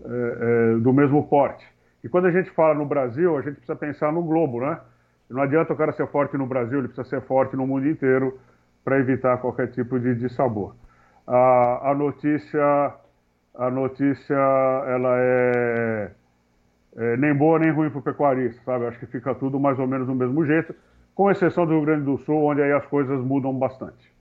uh, 0.00 0.80
do 0.80 0.92
mesmo 0.94 1.26
porte. 1.28 1.66
E 2.02 2.08
quando 2.08 2.26
a 2.26 2.30
gente 2.30 2.50
fala 2.50 2.74
no 2.74 2.86
Brasil, 2.86 3.36
a 3.36 3.42
gente 3.42 3.56
precisa 3.56 3.76
pensar 3.76 4.10
no 4.12 4.22
globo, 4.22 4.60
né? 4.60 4.80
Não 5.28 5.42
adianta 5.42 5.72
o 5.74 5.76
cara 5.76 5.92
ser 5.92 6.06
forte 6.06 6.38
no 6.38 6.46
Brasil, 6.46 6.78
ele 6.78 6.88
precisa 6.88 7.08
ser 7.08 7.20
forte 7.20 7.54
no 7.54 7.66
mundo 7.66 7.86
inteiro 7.86 8.38
para 8.82 8.98
evitar 8.98 9.36
qualquer 9.38 9.66
tipo 9.72 9.98
de, 9.98 10.14
de 10.14 10.28
sabor 10.32 10.74
a, 11.26 11.90
a 11.90 11.94
notícia 11.94 12.94
a 13.58 13.70
notícia 13.70 14.34
ela 14.34 15.16
é, 15.18 16.10
é, 16.96 17.16
nem 17.16 17.34
boa 17.34 17.58
nem 17.58 17.72
ruim 17.72 17.90
para 17.90 17.98
o 17.98 18.02
pecuarista, 18.02 18.60
sabe? 18.64 18.86
Acho 18.86 18.98
que 18.98 19.06
fica 19.06 19.34
tudo 19.34 19.58
mais 19.58 19.78
ou 19.78 19.86
menos 19.86 20.06
do 20.06 20.14
mesmo 20.14 20.44
jeito, 20.44 20.74
com 21.14 21.30
exceção 21.30 21.66
do 21.66 21.72
Rio 21.72 21.82
Grande 21.82 22.04
do 22.04 22.18
Sul, 22.18 22.44
onde 22.44 22.62
aí 22.62 22.72
as 22.72 22.86
coisas 22.86 23.18
mudam 23.24 23.52
bastante. 23.54 24.14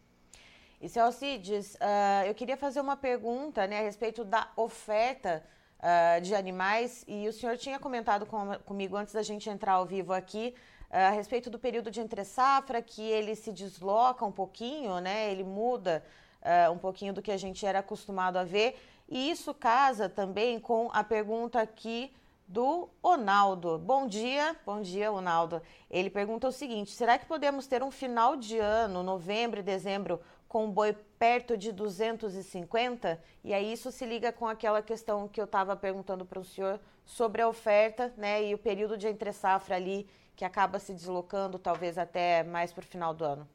E 0.81 0.87
Celcides, 0.87 1.75
uh, 1.75 2.27
eu 2.27 2.35
queria 2.35 2.57
fazer 2.57 2.79
uma 2.79 2.95
pergunta 2.95 3.65
né, 3.67 3.79
a 3.79 3.83
respeito 3.83 4.23
da 4.23 4.47
oferta 4.55 5.43
uh, 5.79 6.21
de 6.21 6.35
animais, 6.35 7.03
e 7.07 7.27
o 7.27 7.33
senhor 7.33 7.57
tinha 7.57 7.79
comentado 7.79 8.25
com, 8.25 8.55
comigo 8.65 8.95
antes 8.95 9.13
da 9.13 9.23
gente 9.23 9.49
entrar 9.49 9.73
ao 9.73 9.85
vivo 9.85 10.13
aqui, 10.13 10.53
uh, 10.91 10.95
a 10.95 11.09
respeito 11.09 11.49
do 11.49 11.57
período 11.57 11.89
de 11.89 11.99
entre 11.99 12.23
safra, 12.23 12.81
que 12.81 13.01
ele 13.01 13.35
se 13.35 13.51
desloca 13.51 14.23
um 14.23 14.31
pouquinho, 14.31 14.99
né, 14.99 15.31
ele 15.31 15.43
muda 15.43 16.03
uh, 16.45 16.71
um 16.71 16.77
pouquinho 16.77 17.13
do 17.13 17.21
que 17.21 17.31
a 17.31 17.37
gente 17.37 17.65
era 17.65 17.79
acostumado 17.79 18.37
a 18.37 18.43
ver. 18.43 18.75
E 19.07 19.29
isso 19.29 19.53
casa 19.53 20.09
também 20.09 20.59
com 20.59 20.89
a 20.91 21.03
pergunta 21.03 21.61
aqui 21.61 22.11
do 22.47 22.89
Ronaldo. 23.03 23.77
Bom 23.77 24.07
dia, 24.07 24.55
bom 24.65 24.81
dia, 24.81 25.09
Ronaldo. 25.09 25.61
Ele 25.89 26.09
pergunta 26.09 26.47
o 26.47 26.51
seguinte: 26.51 26.91
será 26.91 27.17
que 27.17 27.25
podemos 27.25 27.67
ter 27.67 27.83
um 27.83 27.91
final 27.91 28.35
de 28.35 28.57
ano, 28.57 29.03
novembro 29.03 29.59
e 29.59 29.63
dezembro, 29.63 30.19
com 30.47 30.65
um 30.65 30.71
boi 30.71 30.93
perto 31.19 31.57
de 31.57 31.71
250? 31.71 33.21
E 33.43 33.53
aí 33.53 33.71
isso 33.73 33.91
se 33.91 34.05
liga 34.05 34.31
com 34.31 34.47
aquela 34.47 34.81
questão 34.81 35.27
que 35.27 35.39
eu 35.39 35.45
estava 35.45 35.75
perguntando 35.75 36.25
para 36.25 36.39
o 36.39 36.45
senhor 36.45 36.79
sobre 37.05 37.41
a 37.41 37.47
oferta, 37.47 38.11
né, 38.17 38.43
e 38.43 38.55
o 38.55 38.57
período 38.57 38.97
de 38.97 39.07
entre 39.07 39.31
safra 39.31 39.75
ali 39.75 40.07
que 40.35 40.43
acaba 40.43 40.79
se 40.79 40.93
deslocando, 40.93 41.59
talvez 41.59 41.97
até 41.97 42.43
mais 42.43 42.73
para 42.73 42.83
o 42.83 42.87
final 42.87 43.13
do 43.13 43.23
ano. 43.23 43.47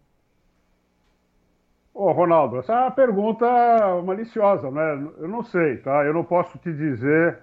Ô, 1.92 2.12
Ronaldo, 2.12 2.58
essa 2.58 2.72
é 2.72 2.76
uma 2.82 2.90
pergunta 2.90 3.46
maliciosa, 4.04 4.70
né? 4.70 5.10
Eu 5.18 5.28
não 5.28 5.42
sei, 5.42 5.78
tá? 5.78 6.04
Eu 6.04 6.14
não 6.14 6.24
posso 6.24 6.58
te 6.58 6.72
dizer 6.72 7.38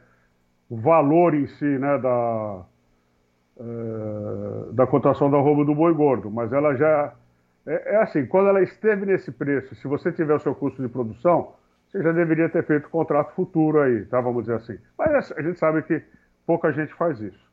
o 0.69 0.77
valor 0.77 1.33
em 1.35 1.47
si, 1.47 1.65
né, 1.65 1.97
da, 1.97 2.65
é, 3.59 4.73
da 4.73 4.87
cotação 4.87 5.29
da 5.29 5.37
roupa 5.37 5.65
do 5.65 5.75
boi 5.75 5.93
gordo, 5.93 6.29
mas 6.31 6.51
ela 6.53 6.75
já. 6.75 7.13
É, 7.65 7.95
é, 7.95 7.97
assim, 7.97 8.25
quando 8.25 8.49
ela 8.49 8.61
esteve 8.61 9.05
nesse 9.05 9.31
preço, 9.31 9.75
se 9.75 9.87
você 9.87 10.11
tiver 10.11 10.33
o 10.35 10.39
seu 10.39 10.55
custo 10.55 10.81
de 10.81 10.87
produção, 10.89 11.53
você 11.87 12.01
já 12.01 12.11
deveria 12.11 12.49
ter 12.49 12.63
feito 12.65 12.89
contrato 12.89 13.33
futuro 13.35 13.81
aí, 13.81 14.05
tá? 14.05 14.21
Vamos 14.21 14.43
dizer 14.43 14.55
assim. 14.55 14.77
Mas 14.97 15.31
a 15.33 15.41
gente 15.41 15.59
sabe 15.59 15.81
que 15.83 16.01
pouca 16.45 16.71
gente 16.71 16.93
faz 16.95 17.19
isso. 17.19 17.47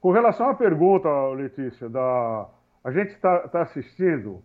Com 0.00 0.12
relação 0.12 0.48
à 0.50 0.54
pergunta, 0.54 1.08
Letícia, 1.34 1.88
da, 1.88 2.46
a 2.84 2.90
gente 2.92 3.10
está 3.10 3.48
tá 3.48 3.62
assistindo 3.62 4.42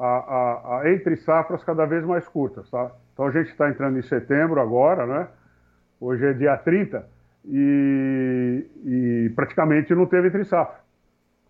a, 0.00 0.06
a, 0.06 0.80
a 0.80 0.92
entre 0.92 1.16
safras 1.18 1.62
cada 1.62 1.84
vez 1.84 2.04
mais 2.04 2.26
curtas, 2.26 2.68
tá? 2.70 2.90
Então 3.12 3.26
a 3.26 3.30
gente 3.30 3.50
está 3.50 3.68
entrando 3.68 3.98
em 3.98 4.02
setembro 4.02 4.60
agora, 4.60 5.06
né? 5.06 5.28
Hoje 6.00 6.24
é 6.24 6.32
dia 6.32 6.56
30 6.56 7.06
e, 7.44 8.66
e 8.84 9.32
praticamente 9.36 9.94
não 9.94 10.06
teve 10.06 10.28
entre 10.28 10.44
safra, 10.44 10.80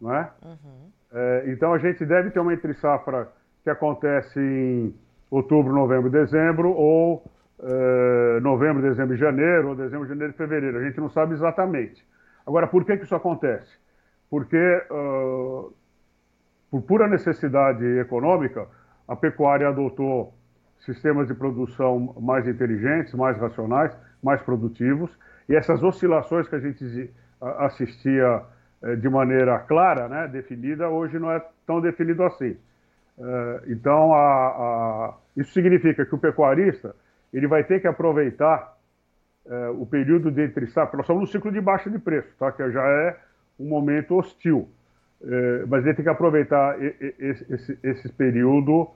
né? 0.01 0.29
Uhum. 0.43 0.91
É, 1.13 1.45
então 1.47 1.73
a 1.73 1.79
gente 1.79 2.05
deve 2.05 2.31
ter 2.31 2.41
uma 2.41 2.53
entre 2.53 2.75
safra 2.75 3.29
que 3.63 3.71
acontece 3.71 4.41
em 4.41 4.95
outubro, 5.31 5.73
novembro, 5.73 6.11
dezembro 6.11 6.71
ou 6.71 7.23
é, 7.63 8.41
novembro, 8.41 8.83
dezembro 8.83 9.15
e 9.15 9.19
janeiro 9.19 9.69
ou 9.69 9.77
dezembro, 9.77 10.09
janeiro 10.09 10.33
e 10.33 10.37
fevereiro. 10.37 10.79
A 10.79 10.83
gente 10.83 10.99
não 10.99 11.11
sabe 11.11 11.35
exatamente. 11.35 12.05
Agora, 12.45 12.67
por 12.67 12.85
que, 12.85 12.97
que 12.97 13.05
isso 13.05 13.15
acontece? 13.15 13.71
Porque 14.29 14.57
uh, 14.91 15.73
por 16.71 16.83
pura 16.83 17.09
necessidade 17.09 17.85
econômica, 17.99 18.67
a 19.09 19.17
pecuária 19.17 19.69
adotou 19.69 20.35
sistemas 20.81 21.27
de 21.27 21.35
produção 21.35 22.15
mais 22.21 22.47
inteligentes, 22.47 23.13
mais 23.15 23.37
racionais, 23.39 23.97
mais 24.23 24.41
produtivos, 24.43 25.11
e 25.49 25.57
essas 25.57 25.83
oscilações 25.83 26.49
que 26.49 26.55
a 26.55 26.61
gente 26.61 27.13
assistia 27.41 28.43
eh, 28.83 28.97
de 28.97 29.09
maneira 29.09 29.59
clara, 29.59 30.09
né, 30.09 30.29
definida, 30.29 30.89
hoje 30.89 31.19
não 31.19 31.31
é 31.31 31.43
tão 31.67 31.81
definido 31.81 32.23
assim. 32.23 32.57
Eh, 33.19 33.63
então, 33.69 34.15
a, 34.15 34.19
a, 34.19 35.15
isso 35.37 35.53
significa 35.53 36.07
que 36.07 36.15
o 36.15 36.19
pecuarista 36.19 36.95
ele 37.33 37.47
vai 37.47 37.65
ter 37.65 37.81
que 37.81 37.87
aproveitar 37.87 38.77
eh, 39.47 39.69
o 39.71 39.87
período 39.87 40.31
de 40.31 40.43
entre 40.43 40.67
safra. 40.69 40.97
Nós 40.97 41.05
estamos 41.05 41.23
no 41.23 41.27
ciclo 41.27 41.51
de 41.51 41.61
baixa 41.61 41.91
de 41.91 41.99
preço, 41.99 42.29
tá? 42.39 42.53
que 42.53 42.71
já 42.71 42.87
é 42.87 43.19
um 43.59 43.69
momento 43.69 44.17
hostil. 44.17 44.69
É, 45.23 45.67
mas 45.67 45.85
ele 45.85 45.95
tem 45.95 46.03
que 46.03 46.11
aproveitar 46.11 46.77
esse, 46.83 47.47
esse, 47.53 47.79
esse 47.83 48.09
período 48.11 48.89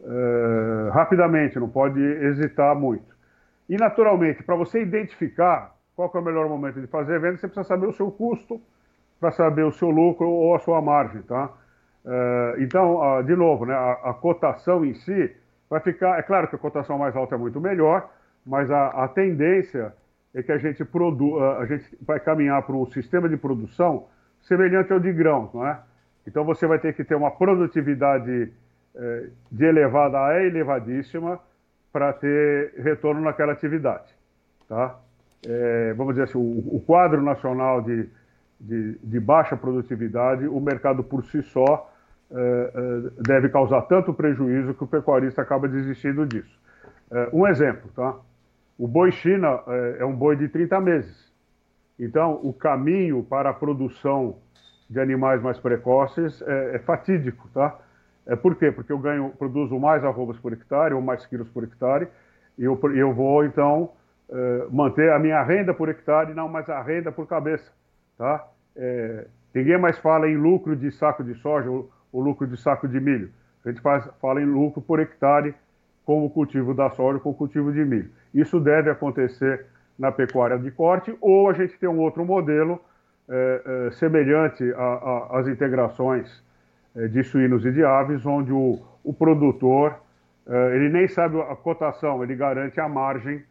é, 0.00 0.90
rapidamente, 0.92 1.58
não 1.58 1.68
pode 1.68 2.00
hesitar 2.00 2.74
muito. 2.74 3.16
E, 3.68 3.76
naturalmente, 3.76 4.42
para 4.42 4.56
você 4.56 4.82
identificar 4.82 5.76
qual 5.94 6.10
é 6.12 6.18
o 6.18 6.22
melhor 6.22 6.48
momento 6.48 6.80
de 6.80 6.86
fazer 6.86 7.16
a 7.16 7.18
venda, 7.18 7.36
você 7.36 7.46
precisa 7.46 7.64
saber 7.64 7.86
o 7.86 7.92
seu 7.92 8.10
custo 8.10 8.60
para 9.20 9.30
saber 9.30 9.64
o 9.64 9.72
seu 9.72 9.90
lucro 9.90 10.28
ou 10.28 10.54
a 10.54 10.58
sua 10.60 10.80
margem, 10.80 11.22
tá? 11.22 11.50
É, 12.04 12.56
então, 12.58 13.22
de 13.24 13.36
novo, 13.36 13.66
né, 13.66 13.74
a, 13.74 14.14
cotação 14.14 14.84
em 14.84 14.94
si 14.94 15.32
vai 15.68 15.80
ficar... 15.80 16.18
É 16.18 16.22
claro 16.22 16.48
que 16.48 16.56
a 16.56 16.58
cotação 16.58 16.98
mais 16.98 17.14
alta 17.14 17.34
é 17.34 17.38
muito 17.38 17.60
melhor, 17.60 18.08
mas 18.46 18.70
a, 18.70 18.88
a 19.04 19.08
tendência 19.08 19.92
é 20.34 20.42
que 20.42 20.50
a 20.50 20.58
gente, 20.58 20.84
produ, 20.84 21.38
a 21.40 21.66
gente 21.66 21.84
vai 22.00 22.18
caminhar 22.18 22.62
para 22.62 22.74
um 22.74 22.86
sistema 22.86 23.28
de 23.28 23.36
produção 23.36 24.06
semelhante 24.42 24.92
ao 24.92 25.00
de 25.00 25.12
grãos, 25.12 25.52
não 25.52 25.66
é? 25.66 25.78
Então 26.26 26.44
você 26.44 26.66
vai 26.66 26.78
ter 26.78 26.94
que 26.94 27.04
ter 27.04 27.14
uma 27.14 27.30
produtividade 27.30 28.52
eh, 28.94 29.26
de 29.50 29.64
elevada 29.64 30.18
a 30.18 30.42
elevadíssima 30.42 31.40
para 31.92 32.12
ter 32.12 32.74
retorno 32.78 33.20
naquela 33.20 33.52
atividade, 33.52 34.12
tá? 34.68 34.98
É, 35.46 35.94
vamos 35.94 36.14
dizer 36.14 36.24
assim, 36.24 36.38
o, 36.38 36.76
o 36.76 36.82
quadro 36.84 37.22
nacional 37.22 37.80
de, 37.80 38.08
de, 38.58 38.98
de, 38.98 39.20
baixa 39.20 39.56
produtividade, 39.56 40.48
o 40.48 40.60
mercado 40.60 41.04
por 41.04 41.24
si 41.24 41.42
só 41.42 41.90
é, 42.30 43.22
deve 43.26 43.48
causar 43.48 43.82
tanto 43.82 44.12
prejuízo 44.12 44.74
que 44.74 44.82
o 44.82 44.86
pecuarista 44.86 45.42
acaba 45.42 45.68
desistindo 45.68 46.26
disso. 46.26 46.58
um 47.32 47.46
exemplo, 47.46 47.88
tá? 47.94 48.16
O 48.76 48.88
boi 48.88 49.12
China 49.12 49.60
é 49.98 50.04
um 50.04 50.14
boi 50.14 50.36
de 50.36 50.48
30 50.48 50.80
meses. 50.80 51.27
Então, 51.98 52.38
o 52.42 52.52
caminho 52.52 53.22
para 53.22 53.50
a 53.50 53.54
produção 53.54 54.36
de 54.88 55.00
animais 55.00 55.42
mais 55.42 55.58
precoces 55.58 56.40
é, 56.42 56.76
é 56.76 56.78
fatídico, 56.78 57.48
tá? 57.52 57.78
É 58.26 58.36
por 58.36 58.56
quê? 58.56 58.70
Porque 58.70 58.92
eu 58.92 58.98
ganho, 58.98 59.30
produzo 59.30 59.78
mais 59.78 60.04
arrobas 60.04 60.38
por 60.38 60.52
hectare 60.52 60.94
ou 60.94 61.00
mais 61.00 61.24
quilos 61.26 61.48
por 61.48 61.64
hectare 61.64 62.08
e 62.58 62.64
eu, 62.64 62.78
eu 62.94 63.12
vou, 63.14 63.44
então, 63.44 63.92
é, 64.30 64.66
manter 64.70 65.10
a 65.12 65.18
minha 65.18 65.42
renda 65.42 65.72
por 65.72 65.88
hectare, 65.88 66.34
não 66.34 66.48
mais 66.48 66.68
a 66.68 66.82
renda 66.82 67.10
por 67.10 67.26
cabeça, 67.26 67.70
tá? 68.16 68.46
É, 68.76 69.26
ninguém 69.54 69.78
mais 69.78 69.98
fala 69.98 70.28
em 70.28 70.36
lucro 70.36 70.76
de 70.76 70.90
saco 70.90 71.24
de 71.24 71.34
soja 71.36 71.70
ou, 71.70 71.90
ou 72.12 72.20
lucro 72.20 72.46
de 72.46 72.56
saco 72.60 72.86
de 72.86 73.00
milho. 73.00 73.30
A 73.64 73.70
gente 73.70 73.80
faz, 73.80 74.08
fala 74.20 74.42
em 74.42 74.44
lucro 74.44 74.80
por 74.82 75.00
hectare 75.00 75.54
com 76.04 76.24
o 76.24 76.30
cultivo 76.30 76.74
da 76.74 76.90
soja, 76.90 77.18
com 77.18 77.30
o 77.30 77.34
cultivo 77.34 77.72
de 77.72 77.84
milho. 77.84 78.10
Isso 78.34 78.60
deve 78.60 78.90
acontecer 78.90 79.66
na 79.98 80.12
pecuária 80.12 80.58
de 80.58 80.70
corte, 80.70 81.14
ou 81.20 81.50
a 81.50 81.52
gente 81.52 81.76
tem 81.78 81.88
um 81.88 81.98
outro 81.98 82.24
modelo 82.24 82.80
é, 83.28 83.86
é, 83.88 83.90
semelhante 83.90 84.64
às 85.30 85.46
integrações 85.48 86.42
eh, 86.96 87.08
de 87.08 87.22
suínos 87.22 87.62
e 87.66 87.70
de 87.70 87.84
aves, 87.84 88.24
onde 88.24 88.52
o, 88.52 88.80
o 89.04 89.12
produtor 89.12 90.00
eh, 90.46 90.76
ele 90.76 90.88
nem 90.88 91.06
sabe 91.08 91.38
a 91.38 91.54
cotação, 91.54 92.22
ele 92.22 92.34
garante 92.34 92.80
a 92.80 92.88
margem 92.88 93.44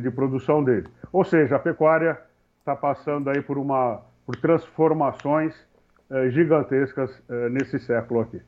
de 0.00 0.08
produção 0.08 0.62
dele. 0.62 0.86
Ou 1.12 1.24
seja, 1.24 1.56
a 1.56 1.58
pecuária 1.58 2.16
está 2.60 2.76
passando 2.76 3.28
aí 3.28 3.42
por 3.42 3.58
uma 3.58 4.02
por 4.24 4.36
transformações 4.36 5.52
gigantescas 6.30 7.10
nesse 7.50 7.80
século 7.80 8.20
aqui. 8.20 8.40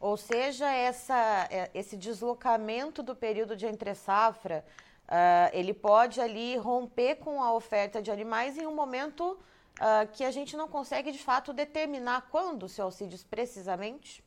Ou 0.00 0.16
seja, 0.16 0.66
essa, 0.72 1.48
esse 1.74 1.98
deslocamento 1.98 3.02
do 3.02 3.14
período 3.14 3.54
de 3.54 3.66
entre 3.66 3.94
safra 3.94 4.64
Uh, 5.08 5.50
ele 5.52 5.74
pode 5.74 6.20
ali 6.20 6.56
romper 6.56 7.16
com 7.16 7.42
a 7.42 7.52
oferta 7.52 8.00
de 8.00 8.10
animais 8.10 8.56
em 8.56 8.66
um 8.66 8.74
momento 8.74 9.32
uh, 9.32 10.08
que 10.12 10.24
a 10.24 10.30
gente 10.30 10.56
não 10.56 10.66
consegue 10.66 11.12
de 11.12 11.22
fato 11.22 11.52
determinar 11.52 12.28
quando, 12.30 12.68
seu 12.68 12.86
Alcides, 12.86 13.22
precisamente? 13.22 14.24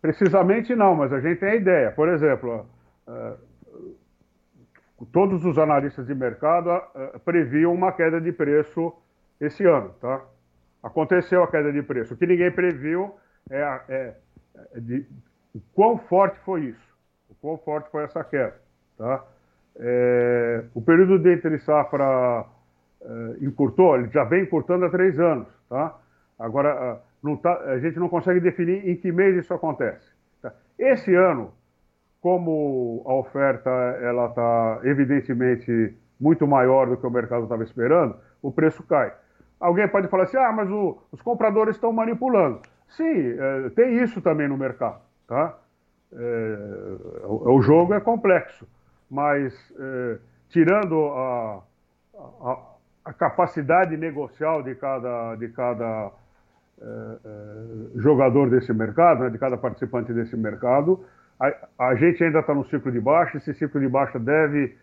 Precisamente 0.00 0.74
não, 0.74 0.94
mas 0.94 1.12
a 1.12 1.20
gente 1.20 1.40
tem 1.40 1.50
a 1.50 1.56
ideia. 1.56 1.92
Por 1.92 2.08
exemplo, 2.08 2.66
uh, 3.06 3.38
todos 5.12 5.44
os 5.44 5.58
analistas 5.58 6.06
de 6.06 6.14
mercado 6.14 6.70
previam 7.24 7.72
uma 7.72 7.92
queda 7.92 8.20
de 8.20 8.32
preço 8.32 8.92
esse 9.40 9.64
ano, 9.64 9.90
tá? 10.00 10.24
Aconteceu 10.82 11.42
a 11.42 11.50
queda 11.50 11.72
de 11.72 11.82
preço. 11.82 12.14
O 12.14 12.16
que 12.16 12.26
ninguém 12.26 12.50
previu 12.50 13.14
é, 13.50 13.60
é, 13.88 14.16
é 14.74 14.80
de, 14.80 15.06
quão 15.74 15.98
forte 15.98 16.38
foi 16.40 16.66
isso, 16.66 16.96
o 17.28 17.34
quão 17.34 17.58
forte 17.58 17.90
foi 17.90 18.04
essa 18.04 18.22
queda, 18.24 18.60
tá? 18.96 19.24
É, 19.80 20.64
o 20.74 20.82
período 20.82 21.18
de 21.18 21.32
entre 21.32 21.58
safra 21.58 22.44
é, 23.00 23.44
encurtou, 23.44 23.96
ele 23.96 24.08
já 24.08 24.24
vem 24.24 24.42
encurtando 24.42 24.84
há 24.84 24.90
três 24.90 25.18
anos, 25.20 25.46
tá? 25.68 25.96
Agora, 26.38 27.00
não 27.22 27.36
tá, 27.36 27.56
a 27.64 27.78
gente 27.78 27.98
não 27.98 28.08
consegue 28.08 28.40
definir 28.40 28.88
em 28.88 28.96
que 28.96 29.12
mês 29.12 29.36
isso 29.36 29.54
acontece. 29.54 30.12
Tá? 30.42 30.52
Esse 30.78 31.14
ano, 31.14 31.52
como 32.20 33.02
a 33.06 33.14
oferta 33.14 33.70
ela 33.70 34.26
está 34.26 34.80
evidentemente 34.84 35.94
muito 36.20 36.46
maior 36.46 36.88
do 36.88 36.96
que 36.96 37.06
o 37.06 37.10
mercado 37.10 37.44
estava 37.44 37.62
esperando, 37.62 38.16
o 38.42 38.50
preço 38.50 38.82
cai. 38.84 39.12
Alguém 39.60 39.88
pode 39.88 40.08
falar 40.08 40.24
assim, 40.24 40.36
ah, 40.36 40.52
mas 40.52 40.68
o, 40.70 40.98
os 41.12 41.22
compradores 41.22 41.76
estão 41.76 41.92
manipulando. 41.92 42.60
Sim, 42.88 43.36
é, 43.38 43.70
tem 43.70 44.02
isso 44.02 44.20
também 44.20 44.48
no 44.48 44.56
mercado, 44.56 45.00
tá? 45.26 45.56
É, 46.12 46.58
o 47.26 47.60
jogo 47.60 47.94
é 47.94 48.00
complexo 48.00 48.66
mas 49.10 49.54
eh, 49.78 50.18
tirando 50.50 51.06
a, 51.06 51.62
a, 52.16 52.58
a, 53.06 53.12
capacidade 53.12 53.96
negocial 53.96 54.62
de 54.62 54.74
cada, 54.74 55.34
de 55.36 55.48
cada 55.48 56.10
eh, 56.80 56.84
eh, 57.24 57.90
jogador 57.96 58.50
desse 58.50 58.72
mercado, 58.72 59.24
né, 59.24 59.30
de 59.30 59.38
cada 59.38 59.56
participante 59.56 60.12
desse 60.12 60.36
mercado, 60.36 61.04
a, 61.40 61.88
a 61.90 61.94
gente 61.94 62.22
ainda 62.22 62.40
está 62.40 62.54
no 62.54 62.64
ciclo 62.66 62.92
de 62.92 63.00
baixa, 63.00 63.38
esse 63.38 63.54
ciclo 63.54 63.80
de 63.80 63.88
baixa 63.88 64.18
deve 64.18 64.76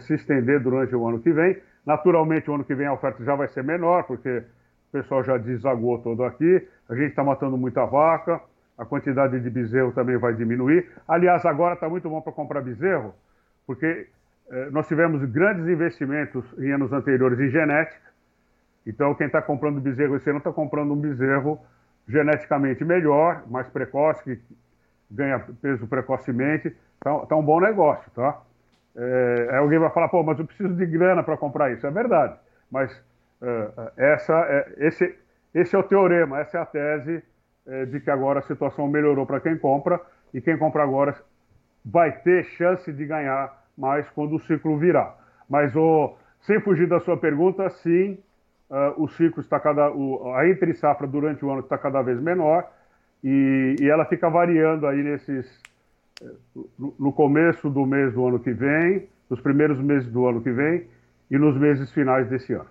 se 0.00 0.14
estender 0.14 0.60
durante 0.60 0.94
o 0.94 1.08
ano 1.08 1.20
que 1.20 1.32
vem. 1.32 1.56
Naturalmente, 1.86 2.50
o 2.50 2.54
ano 2.54 2.64
que 2.64 2.74
vem 2.74 2.86
a 2.86 2.92
oferta 2.92 3.24
já 3.24 3.34
vai 3.34 3.48
ser 3.48 3.64
menor, 3.64 4.04
porque 4.04 4.42
o 4.90 4.92
pessoal 4.92 5.24
já 5.24 5.38
desagou 5.38 5.98
todo 6.00 6.22
aqui, 6.24 6.68
a 6.88 6.94
gente 6.94 7.10
está 7.10 7.24
matando 7.24 7.56
muita 7.56 7.86
vaca, 7.86 8.40
a 8.76 8.84
quantidade 8.84 9.38
de 9.38 9.50
bezerro 9.50 9.92
também 9.92 10.16
vai 10.16 10.34
diminuir. 10.34 10.90
Aliás, 11.06 11.44
agora 11.46 11.74
está 11.74 11.88
muito 11.88 12.08
bom 12.08 12.20
para 12.20 12.32
comprar 12.32 12.60
bezerro, 12.60 13.14
porque 13.66 14.08
eh, 14.50 14.68
nós 14.70 14.86
tivemos 14.88 15.24
grandes 15.30 15.66
investimentos 15.68 16.44
em 16.58 16.72
anos 16.72 16.92
anteriores 16.92 17.38
em 17.38 17.50
genética. 17.50 18.10
Então, 18.86 19.14
quem 19.14 19.26
está 19.26 19.40
comprando 19.40 19.80
bezerro 19.80 20.16
esse 20.16 20.28
ano 20.28 20.38
está 20.38 20.52
comprando 20.52 20.92
um 20.92 20.96
bezerro 20.96 21.60
geneticamente 22.08 22.84
melhor, 22.84 23.44
mais 23.48 23.68
precoce, 23.68 24.22
que 24.24 24.40
ganha 25.10 25.38
peso 25.62 25.86
precocemente. 25.86 26.74
Então, 26.98 27.24
tá 27.26 27.36
um 27.36 27.42
bom 27.42 27.60
negócio, 27.60 28.10
tá? 28.12 28.40
É, 28.96 29.56
alguém 29.56 29.78
vai 29.78 29.90
falar, 29.90 30.08
pô, 30.08 30.22
mas 30.22 30.38
eu 30.38 30.44
preciso 30.44 30.74
de 30.74 30.86
grana 30.86 31.22
para 31.22 31.36
comprar 31.36 31.70
isso. 31.72 31.86
É 31.86 31.90
verdade, 31.90 32.36
mas 32.70 32.90
é, 33.40 33.92
essa 33.96 34.34
é, 34.34 34.74
esse, 34.78 35.16
esse 35.54 35.76
é 35.76 35.78
o 35.78 35.82
teorema, 35.82 36.40
essa 36.40 36.58
é 36.58 36.60
a 36.60 36.66
tese 36.66 37.22
de 37.88 38.00
que 38.00 38.10
agora 38.10 38.40
a 38.40 38.42
situação 38.42 38.88
melhorou 38.88 39.24
para 39.24 39.38
quem 39.38 39.56
compra 39.56 40.00
e 40.34 40.40
quem 40.40 40.58
compra 40.58 40.82
agora 40.82 41.14
vai 41.84 42.12
ter 42.20 42.44
chance 42.44 42.92
de 42.92 43.06
ganhar 43.06 43.64
mais 43.76 44.08
quando 44.10 44.36
o 44.36 44.40
ciclo 44.40 44.78
virar. 44.78 45.16
Mas 45.48 45.74
o, 45.74 46.14
sem 46.42 46.60
fugir 46.60 46.88
da 46.88 47.00
sua 47.00 47.16
pergunta, 47.16 47.68
sim, 47.70 48.18
uh, 48.70 49.02
o 49.02 49.08
ciclo 49.08 49.40
está 49.40 49.58
cada. 49.58 49.90
O, 49.90 50.34
a 50.34 50.48
entre 50.48 50.74
safra 50.74 51.06
durante 51.06 51.44
o 51.44 51.50
ano 51.50 51.60
está 51.60 51.78
cada 51.78 52.02
vez 52.02 52.20
menor 52.20 52.70
e, 53.22 53.76
e 53.80 53.88
ela 53.88 54.04
fica 54.04 54.28
variando 54.28 54.86
aí 54.86 55.02
nesses. 55.02 55.60
No, 56.78 56.94
no 56.98 57.12
começo 57.12 57.70
do 57.70 57.86
mês 57.86 58.12
do 58.12 58.26
ano 58.26 58.38
que 58.38 58.52
vem, 58.52 59.08
nos 59.30 59.40
primeiros 59.40 59.80
meses 59.80 60.06
do 60.12 60.26
ano 60.26 60.42
que 60.42 60.52
vem 60.52 60.86
e 61.30 61.38
nos 61.38 61.56
meses 61.56 61.90
finais 61.92 62.28
desse 62.28 62.52
ano. 62.52 62.68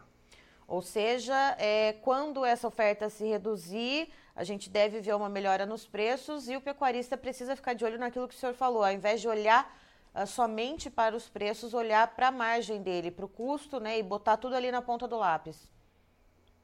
Ou 0.68 0.84
seja, 0.84 1.56
é, 1.58 1.94
quando 1.94 2.46
essa 2.46 2.68
oferta 2.68 3.10
se 3.10 3.26
reduzir, 3.26 4.08
a 4.40 4.44
gente 4.46 4.70
deve 4.70 5.02
ver 5.02 5.14
uma 5.14 5.28
melhora 5.28 5.66
nos 5.66 5.86
preços 5.86 6.48
e 6.48 6.56
o 6.56 6.62
pecuarista 6.62 7.18
precisa 7.18 7.58
ficar 7.58 7.74
de 7.74 7.84
olho 7.84 8.00
naquilo 8.00 8.26
que 8.26 8.34
o 8.34 8.38
senhor 8.38 8.54
falou, 8.54 8.86
ao 8.86 8.92
invés 8.94 9.20
de 9.20 9.28
olhar 9.28 9.70
uh, 10.16 10.26
somente 10.26 10.90
para 10.90 11.14
os 11.14 11.28
preços, 11.28 11.74
olhar 11.74 12.08
para 12.16 12.30
a 12.30 12.32
margem 12.32 12.82
dele, 12.82 13.12
para 13.12 13.26
o 13.26 13.28
custo, 13.28 13.82
né, 13.82 14.00
e 14.00 14.04
botar 14.04 14.38
tudo 14.38 14.56
ali 14.56 14.72
na 14.72 14.82
ponta 14.82 15.10
do 15.10 15.18
lápis. 15.18 15.70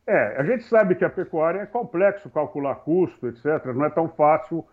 É, 0.08 0.38
a 0.38 0.44
gente 0.46 0.64
sabe 0.64 0.96
que 0.96 1.04
a 1.04 1.10
pecuária 1.10 1.60
é 1.60 1.66
complexo 1.66 2.30
calcular 2.30 2.76
custo, 2.76 3.28
etc. 3.28 3.66
Não 3.76 3.84
é 3.84 3.90
tão 3.90 4.08
fácil 4.08 4.66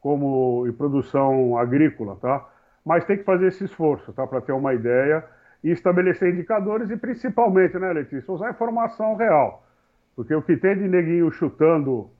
como 0.00 0.66
em 0.66 0.72
produção 0.72 1.56
agrícola, 1.56 2.16
tá? 2.16 2.48
Mas 2.84 3.04
tem 3.04 3.16
que 3.16 3.22
fazer 3.22 3.46
esse 3.46 3.62
esforço, 3.62 4.12
tá? 4.12 4.26
Para 4.26 4.40
ter 4.40 4.52
uma 4.52 4.74
ideia 4.74 5.24
e 5.62 5.70
estabelecer 5.70 6.34
indicadores 6.34 6.90
e 6.90 6.96
principalmente, 6.96 7.78
né, 7.78 7.92
Letícia, 7.92 8.34
usar 8.34 8.50
informação 8.50 9.14
real. 9.14 9.62
Porque 10.16 10.34
o 10.34 10.42
que 10.42 10.56
tem 10.56 10.76
de 10.76 10.88
neguinho 10.88 11.30
chutando 11.30 12.10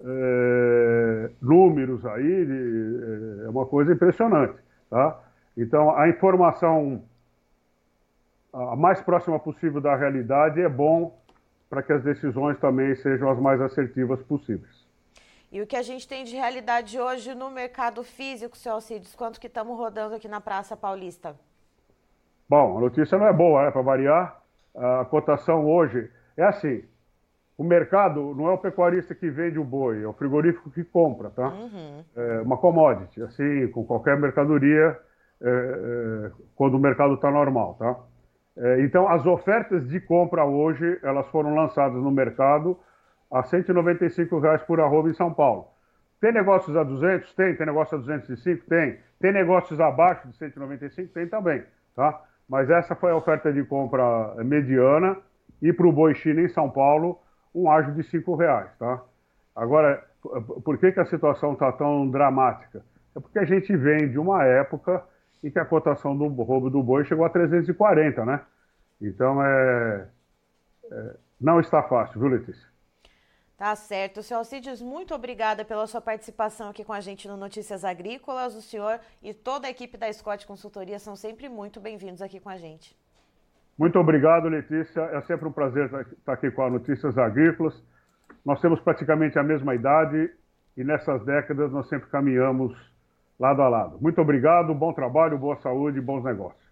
é, 0.00 1.30
números 1.40 2.04
aí 2.06 2.46
de, 2.46 3.44
é 3.46 3.48
uma 3.48 3.66
coisa 3.66 3.92
impressionante, 3.92 4.58
tá? 4.88 5.20
Então, 5.56 5.96
a 5.96 6.08
informação 6.08 7.02
a 8.52 8.76
mais 8.76 9.00
próxima 9.00 9.38
possível 9.38 9.80
da 9.80 9.94
realidade 9.94 10.60
é 10.60 10.68
bom 10.68 11.18
para 11.68 11.82
que 11.82 11.92
as 11.92 12.02
decisões 12.02 12.58
também 12.58 12.94
sejam 12.96 13.30
as 13.30 13.38
mais 13.38 13.60
assertivas 13.60 14.22
possíveis. 14.22 14.86
E 15.50 15.60
o 15.62 15.66
que 15.66 15.76
a 15.76 15.82
gente 15.82 16.06
tem 16.06 16.24
de 16.24 16.36
realidade 16.36 16.98
hoje 16.98 17.34
no 17.34 17.50
mercado 17.50 18.02
físico, 18.02 18.56
seu 18.56 18.74
Alcides, 18.74 19.14
quanto 19.14 19.40
que 19.40 19.46
estamos 19.46 19.76
rodando 19.76 20.14
aqui 20.14 20.28
na 20.28 20.40
Praça 20.40 20.76
Paulista? 20.76 21.34
Bom, 22.48 22.78
a 22.78 22.80
notícia 22.80 23.18
não 23.18 23.26
é 23.26 23.32
boa, 23.32 23.64
é 23.64 23.70
para 23.70 23.82
variar. 23.82 24.42
A 24.74 25.04
cotação 25.06 25.66
hoje 25.66 26.10
é 26.36 26.44
assim, 26.44 26.82
o 27.58 27.64
mercado 27.64 28.34
não 28.36 28.48
é 28.48 28.52
o 28.52 28.58
pecuarista 28.58 29.16
que 29.16 29.28
vende 29.28 29.58
o 29.58 29.64
boi, 29.64 30.04
é 30.04 30.06
o 30.06 30.12
frigorífico 30.12 30.70
que 30.70 30.84
compra, 30.84 31.28
tá? 31.30 31.48
Uhum. 31.48 32.04
É 32.14 32.40
uma 32.42 32.56
commodity, 32.56 33.20
assim, 33.20 33.66
com 33.72 33.84
qualquer 33.84 34.16
mercadoria, 34.16 34.96
é, 35.42 35.48
é, 35.48 36.30
quando 36.54 36.74
o 36.74 36.78
mercado 36.78 37.14
está 37.14 37.28
normal, 37.32 37.74
tá? 37.74 37.96
É, 38.56 38.80
então, 38.82 39.08
as 39.08 39.26
ofertas 39.26 39.88
de 39.88 40.00
compra 40.00 40.44
hoje, 40.44 41.00
elas 41.02 41.26
foram 41.28 41.52
lançadas 41.52 42.00
no 42.00 42.12
mercado 42.12 42.78
a 43.28 43.42
195 43.42 44.38
reais 44.38 44.62
por 44.62 44.80
arroba 44.80 45.10
em 45.10 45.14
São 45.14 45.34
Paulo. 45.34 45.66
Tem 46.20 46.32
negócios 46.32 46.76
a 46.76 46.84
200? 46.84 47.34
Tem. 47.34 47.56
Tem 47.56 47.66
negócio 47.66 47.96
a 47.96 48.00
205? 48.00 48.66
Tem. 48.66 48.98
Tem 49.20 49.32
negócios 49.32 49.80
abaixo 49.80 50.28
de 50.28 50.36
195? 50.36 51.12
Tem 51.12 51.26
também, 51.26 51.64
tá? 51.94 52.22
Mas 52.48 52.70
essa 52.70 52.94
foi 52.94 53.10
a 53.10 53.16
oferta 53.16 53.52
de 53.52 53.64
compra 53.64 54.34
mediana 54.44 55.16
e 55.60 55.72
para 55.72 55.86
o 55.86 55.92
boi 55.92 56.14
China 56.14 56.40
em 56.40 56.48
São 56.48 56.70
Paulo, 56.70 57.18
um 57.54 57.70
ágio 57.70 57.94
de 57.94 58.02
R$ 58.02 58.36
reais, 58.36 58.70
tá? 58.78 59.02
Agora, 59.54 60.04
por 60.64 60.78
que, 60.78 60.92
que 60.92 61.00
a 61.00 61.06
situação 61.06 61.52
está 61.52 61.72
tão 61.72 62.08
dramática? 62.08 62.84
É 63.16 63.20
porque 63.20 63.38
a 63.38 63.44
gente 63.44 63.76
vem 63.76 64.08
de 64.08 64.18
uma 64.18 64.44
época 64.44 65.04
em 65.42 65.50
que 65.50 65.58
a 65.58 65.64
cotação 65.64 66.16
do 66.16 66.26
roubo 66.42 66.70
do 66.70 66.82
boi 66.82 67.04
chegou 67.04 67.24
a 67.24 67.30
340, 67.30 68.24
né? 68.24 68.40
Então, 69.00 69.42
é, 69.42 70.06
é 70.90 71.16
não 71.40 71.60
está 71.60 71.82
fácil, 71.82 72.20
viu, 72.20 72.30
Letícia? 72.30 72.66
Tá 73.56 73.74
certo. 73.74 74.22
Seu 74.22 74.38
Alcides, 74.38 74.80
muito 74.80 75.14
obrigada 75.14 75.64
pela 75.64 75.86
sua 75.86 76.00
participação 76.00 76.70
aqui 76.70 76.84
com 76.84 76.92
a 76.92 77.00
gente 77.00 77.26
no 77.26 77.36
Notícias 77.36 77.84
Agrícolas. 77.84 78.54
O 78.54 78.62
senhor 78.62 79.00
e 79.22 79.34
toda 79.34 79.66
a 79.66 79.70
equipe 79.70 79.96
da 79.96 80.12
Scott 80.12 80.46
Consultoria 80.46 80.98
são 80.98 81.16
sempre 81.16 81.48
muito 81.48 81.80
bem-vindos 81.80 82.22
aqui 82.22 82.38
com 82.38 82.48
a 82.48 82.56
gente. 82.56 82.96
Muito 83.78 83.96
obrigado, 83.96 84.48
Letícia. 84.48 85.02
É 85.02 85.20
sempre 85.22 85.46
um 85.46 85.52
prazer 85.52 85.84
estar 86.18 86.32
aqui 86.32 86.50
com 86.50 86.62
a 86.62 86.70
Notícias 86.70 87.16
Agrícolas. 87.16 87.80
Nós 88.44 88.60
temos 88.60 88.80
praticamente 88.80 89.38
a 89.38 89.42
mesma 89.44 89.72
idade 89.72 90.30
e 90.76 90.82
nessas 90.82 91.24
décadas 91.24 91.70
nós 91.70 91.88
sempre 91.88 92.08
caminhamos 92.08 92.76
lado 93.38 93.62
a 93.62 93.68
lado. 93.68 93.98
Muito 94.00 94.20
obrigado, 94.20 94.74
bom 94.74 94.92
trabalho, 94.92 95.38
boa 95.38 95.56
saúde 95.58 95.98
e 95.98 96.00
bons 96.00 96.24
negócios. 96.24 96.68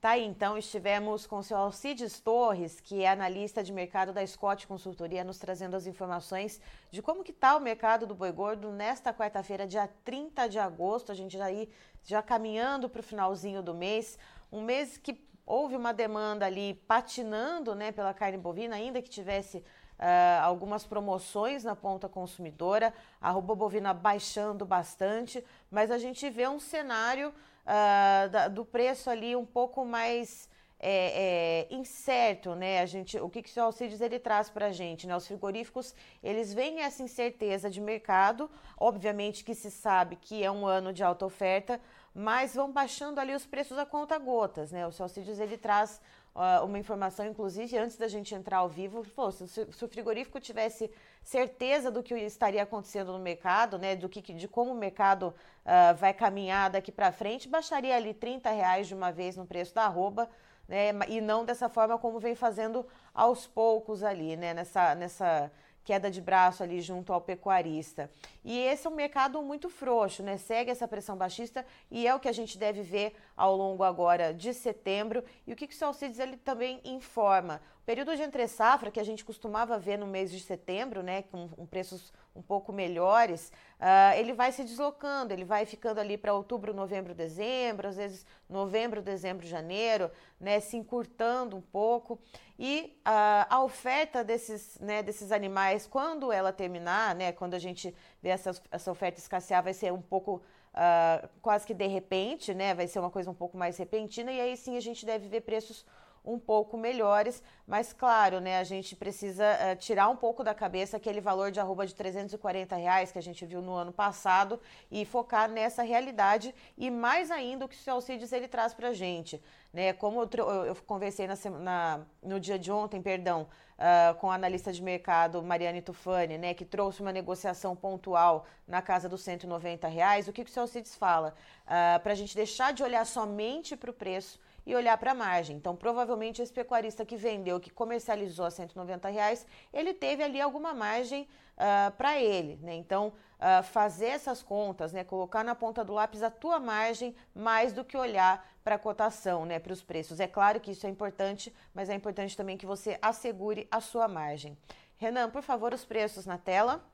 Tá 0.00 0.10
aí, 0.10 0.24
então, 0.24 0.56
estivemos 0.56 1.26
com 1.26 1.38
o 1.38 1.42
seu 1.42 1.56
Alcides 1.56 2.20
Torres, 2.20 2.78
que 2.78 3.02
é 3.02 3.08
analista 3.08 3.60
de 3.64 3.72
mercado 3.72 4.12
da 4.12 4.24
Scott 4.24 4.64
Consultoria, 4.68 5.24
nos 5.24 5.40
trazendo 5.40 5.74
as 5.74 5.88
informações 5.88 6.60
de 6.92 7.02
como 7.02 7.24
que 7.24 7.32
está 7.32 7.56
o 7.56 7.60
mercado 7.60 8.06
do 8.06 8.14
boi 8.14 8.30
gordo 8.30 8.70
nesta 8.70 9.12
quarta-feira, 9.12 9.66
dia 9.66 9.88
30 10.04 10.48
de 10.48 10.60
agosto. 10.60 11.10
A 11.10 11.14
gente 11.16 11.36
já, 11.36 11.46
aí, 11.46 11.68
já 12.04 12.22
caminhando 12.22 12.88
para 12.88 13.00
o 13.00 13.02
finalzinho 13.02 13.60
do 13.60 13.74
mês, 13.74 14.16
um 14.52 14.62
mês 14.62 14.96
que 14.96 15.26
houve 15.46 15.76
uma 15.76 15.94
demanda 15.94 16.44
ali 16.44 16.74
patinando 16.88 17.74
né, 17.74 17.92
pela 17.92 18.12
carne 18.12 18.36
bovina, 18.36 18.76
ainda 18.76 19.00
que 19.00 19.08
tivesse 19.08 19.64
Uh, 19.98 20.42
algumas 20.42 20.84
promoções 20.84 21.64
na 21.64 21.74
ponta 21.74 22.06
consumidora, 22.06 22.92
a 23.18 23.30
arroba 23.30 23.54
bovina 23.54 23.94
baixando 23.94 24.66
bastante, 24.66 25.42
mas 25.70 25.90
a 25.90 25.96
gente 25.96 26.28
vê 26.28 26.46
um 26.46 26.60
cenário 26.60 27.30
uh, 27.30 28.28
da, 28.28 28.46
do 28.46 28.62
preço 28.62 29.08
ali 29.08 29.34
um 29.34 29.46
pouco 29.46 29.86
mais 29.86 30.50
é, 30.78 31.66
é, 31.70 31.74
incerto, 31.74 32.54
né? 32.54 32.80
A 32.80 32.86
gente, 32.86 33.18
o 33.18 33.28
que, 33.28 33.42
que 33.42 33.58
o 33.58 33.62
Alcides 33.62 34.00
ele 34.00 34.18
traz 34.18 34.50
para 34.50 34.66
a 34.66 34.72
gente, 34.72 35.06
né? 35.06 35.16
Os 35.16 35.26
frigoríficos 35.26 35.94
eles 36.22 36.52
veem 36.52 36.80
essa 36.80 37.02
incerteza 37.02 37.70
de 37.70 37.80
mercado, 37.80 38.50
obviamente 38.78 39.42
que 39.42 39.54
se 39.54 39.70
sabe 39.70 40.16
que 40.16 40.44
é 40.44 40.50
um 40.50 40.66
ano 40.66 40.92
de 40.92 41.02
alta 41.02 41.24
oferta, 41.24 41.80
mas 42.18 42.54
vão 42.54 42.72
baixando 42.72 43.20
ali 43.20 43.34
os 43.34 43.44
preços 43.44 43.76
a 43.76 43.84
conta 43.84 44.16
gotas, 44.16 44.72
né? 44.72 44.86
O 44.86 44.90
Alcides 44.98 45.38
ele 45.38 45.58
traz 45.58 46.00
uh, 46.34 46.64
uma 46.64 46.78
informação, 46.78 47.26
inclusive, 47.26 47.76
antes 47.76 47.98
da 47.98 48.08
gente 48.08 48.34
entrar 48.34 48.58
ao 48.58 48.70
vivo, 48.70 49.04
falou, 49.04 49.30
se, 49.30 49.46
se, 49.46 49.84
o 49.84 49.88
frigorífico 49.88 50.40
tivesse 50.40 50.90
certeza 51.22 51.90
do 51.90 52.02
que 52.02 52.14
estaria 52.14 52.62
acontecendo 52.62 53.12
no 53.12 53.18
mercado, 53.18 53.78
né, 53.78 53.94
do 53.94 54.08
que, 54.08 54.32
de 54.32 54.48
como 54.48 54.72
o 54.72 54.74
mercado 54.74 55.28
uh, 55.28 55.94
vai 55.94 56.14
caminhar 56.14 56.70
daqui 56.70 56.90
para 56.90 57.12
frente, 57.12 57.50
baixaria 57.50 57.94
ali 57.94 58.14
30 58.14 58.48
reais 58.50 58.88
de 58.88 58.94
uma 58.94 59.12
vez 59.12 59.36
no 59.36 59.44
preço 59.44 59.74
da 59.74 59.84
arroba, 59.84 60.26
né, 60.66 60.92
e 61.08 61.20
não 61.20 61.44
dessa 61.44 61.68
forma 61.68 61.98
como 61.98 62.18
vem 62.18 62.34
fazendo 62.34 62.86
aos 63.12 63.46
poucos 63.46 64.02
ali, 64.02 64.38
né, 64.38 64.54
nessa, 64.54 64.94
nessa 64.94 65.52
queda 65.86 66.10
de 66.10 66.20
braço 66.20 66.64
ali 66.64 66.80
junto 66.80 67.12
ao 67.12 67.20
pecuarista. 67.20 68.10
E 68.44 68.58
esse 68.58 68.88
é 68.88 68.90
um 68.90 68.94
mercado 68.94 69.40
muito 69.40 69.70
frouxo, 69.70 70.20
né? 70.20 70.36
Segue 70.36 70.72
essa 70.72 70.88
pressão 70.88 71.16
baixista 71.16 71.64
e 71.88 72.08
é 72.08 72.14
o 72.14 72.18
que 72.18 72.28
a 72.28 72.32
gente 72.32 72.58
deve 72.58 72.82
ver 72.82 73.14
ao 73.36 73.54
longo 73.54 73.84
agora 73.84 74.34
de 74.34 74.52
setembro. 74.52 75.22
E 75.46 75.52
o 75.52 75.56
que, 75.56 75.68
que 75.68 75.74
o 75.74 75.78
Salcides 75.78 76.18
ele 76.18 76.36
também 76.36 76.80
informa? 76.84 77.62
Período 77.86 78.16
de 78.16 78.22
entre 78.22 78.48
safra 78.48 78.90
que 78.90 78.98
a 78.98 79.04
gente 79.04 79.24
costumava 79.24 79.78
ver 79.78 79.96
no 79.96 80.08
mês 80.08 80.28
de 80.32 80.40
setembro, 80.40 81.04
né, 81.04 81.22
com, 81.22 81.48
com 81.48 81.64
preços 81.64 82.12
um 82.34 82.42
pouco 82.42 82.72
melhores, 82.72 83.52
uh, 83.78 84.18
ele 84.18 84.32
vai 84.32 84.50
se 84.50 84.64
deslocando, 84.64 85.32
ele 85.32 85.44
vai 85.44 85.64
ficando 85.64 86.00
ali 86.00 86.18
para 86.18 86.34
outubro, 86.34 86.74
novembro, 86.74 87.14
dezembro, 87.14 87.86
às 87.86 87.96
vezes 87.96 88.26
novembro, 88.48 89.00
dezembro, 89.00 89.46
janeiro, 89.46 90.10
né, 90.40 90.58
se 90.58 90.76
encurtando 90.76 91.56
um 91.56 91.60
pouco. 91.60 92.18
E 92.58 92.98
uh, 93.06 93.46
a 93.48 93.62
oferta 93.62 94.24
desses, 94.24 94.76
né, 94.80 95.00
desses 95.00 95.30
animais, 95.30 95.86
quando 95.86 96.32
ela 96.32 96.52
terminar, 96.52 97.14
né, 97.14 97.30
quando 97.30 97.54
a 97.54 97.58
gente 97.60 97.94
vê 98.20 98.30
essa, 98.30 98.50
essa 98.68 98.90
oferta 98.90 99.20
escassear, 99.20 99.62
vai 99.62 99.72
ser 99.72 99.92
um 99.92 100.02
pouco 100.02 100.42
uh, 100.74 101.28
quase 101.40 101.64
que 101.64 101.72
de 101.72 101.86
repente, 101.86 102.52
né, 102.52 102.74
vai 102.74 102.88
ser 102.88 102.98
uma 102.98 103.10
coisa 103.10 103.30
um 103.30 103.34
pouco 103.34 103.56
mais 103.56 103.76
repentina, 103.76 104.32
e 104.32 104.40
aí 104.40 104.56
sim 104.56 104.76
a 104.76 104.80
gente 104.80 105.06
deve 105.06 105.28
ver 105.28 105.42
preços 105.42 105.86
um 106.26 106.38
pouco 106.38 106.76
melhores, 106.76 107.42
mas 107.66 107.92
claro, 107.92 108.40
né, 108.40 108.58
a 108.58 108.64
gente 108.64 108.96
precisa 108.96 109.44
uh, 109.44 109.76
tirar 109.76 110.08
um 110.08 110.16
pouco 110.16 110.42
da 110.42 110.52
cabeça 110.52 110.96
aquele 110.96 111.20
valor 111.20 111.52
de 111.52 111.60
arroba 111.60 111.86
de 111.86 111.94
340 111.94 112.74
reais 112.74 113.12
que 113.12 113.18
a 113.18 113.22
gente 113.22 113.46
viu 113.46 113.62
no 113.62 113.72
ano 113.72 113.92
passado 113.92 114.60
e 114.90 115.04
focar 115.04 115.48
nessa 115.48 115.82
realidade 115.82 116.52
e 116.76 116.90
mais 116.90 117.30
ainda 117.30 117.64
o 117.64 117.68
que 117.68 117.76
o 117.88 117.92
Alcides 117.92 118.32
ele 118.32 118.48
traz 118.48 118.74
para 118.74 118.88
a 118.88 118.92
gente. 118.92 119.40
Né, 119.72 119.92
como 119.92 120.22
eu, 120.22 120.64
eu 120.64 120.76
conversei 120.86 121.26
na, 121.26 121.34
na, 121.60 122.00
no 122.22 122.40
dia 122.40 122.58
de 122.58 122.72
ontem, 122.72 123.02
perdão, 123.02 123.46
uh, 123.76 124.14
com 124.14 124.30
a 124.30 124.34
analista 124.34 124.72
de 124.72 124.82
mercado 124.82 125.42
Mariane 125.42 125.82
Tufani, 125.82 126.38
né, 126.38 126.54
que 126.54 126.64
trouxe 126.64 127.02
uma 127.02 127.12
negociação 127.12 127.76
pontual 127.76 128.46
na 128.66 128.80
casa 128.80 129.08
dos 129.08 129.22
190 129.22 129.86
reais, 129.86 130.28
o 130.28 130.32
que, 130.32 130.44
que 130.44 130.58
o 130.58 130.60
Alcides 130.60 130.94
fala? 130.94 131.34
Uh, 131.66 132.00
para 132.00 132.12
a 132.12 132.16
gente 132.16 132.34
deixar 132.34 132.72
de 132.72 132.82
olhar 132.82 133.04
somente 133.04 133.76
para 133.76 133.90
o 133.90 133.94
preço 133.94 134.40
e 134.66 134.74
olhar 134.74 134.98
para 134.98 135.12
a 135.12 135.14
margem. 135.14 135.56
Então, 135.56 135.76
provavelmente, 135.76 136.42
esse 136.42 136.52
pecuarista 136.52 137.06
que 137.06 137.16
vendeu, 137.16 137.60
que 137.60 137.70
comercializou 137.70 138.44
a 138.44 138.50
190 138.50 139.08
reais, 139.08 139.46
ele 139.72 139.94
teve 139.94 140.24
ali 140.24 140.40
alguma 140.40 140.74
margem 140.74 141.22
uh, 141.22 141.26
ah, 141.56 141.92
para 141.96 142.20
ele. 142.20 142.58
Né? 142.60 142.74
Então, 142.74 143.12
uh, 143.38 143.62
fazer 143.62 144.06
essas 144.06 144.42
contas, 144.42 144.92
né? 144.92 145.04
colocar 145.04 145.44
na 145.44 145.54
ponta 145.54 145.84
do 145.84 145.92
lápis 145.92 146.22
a 146.22 146.30
tua 146.30 146.58
margem 146.58 147.14
mais 147.32 147.72
do 147.72 147.84
que 147.84 147.96
olhar 147.96 148.44
para 148.64 148.74
a 148.74 148.78
cotação, 148.78 149.46
né? 149.46 149.60
para 149.60 149.72
os 149.72 149.82
preços. 149.82 150.18
É 150.18 150.26
claro 150.26 150.58
que 150.58 150.72
isso 150.72 150.84
é 150.84 150.90
importante, 150.90 151.54
mas 151.72 151.88
é 151.88 151.94
importante 151.94 152.36
também 152.36 152.56
que 152.56 152.66
você 152.66 152.98
assegure 153.00 153.68
a 153.70 153.80
sua 153.80 154.08
margem. 154.08 154.58
Renan, 154.96 155.30
por 155.30 155.42
favor, 155.42 155.72
os 155.72 155.84
preços 155.84 156.26
na 156.26 156.38
tela. 156.38 156.84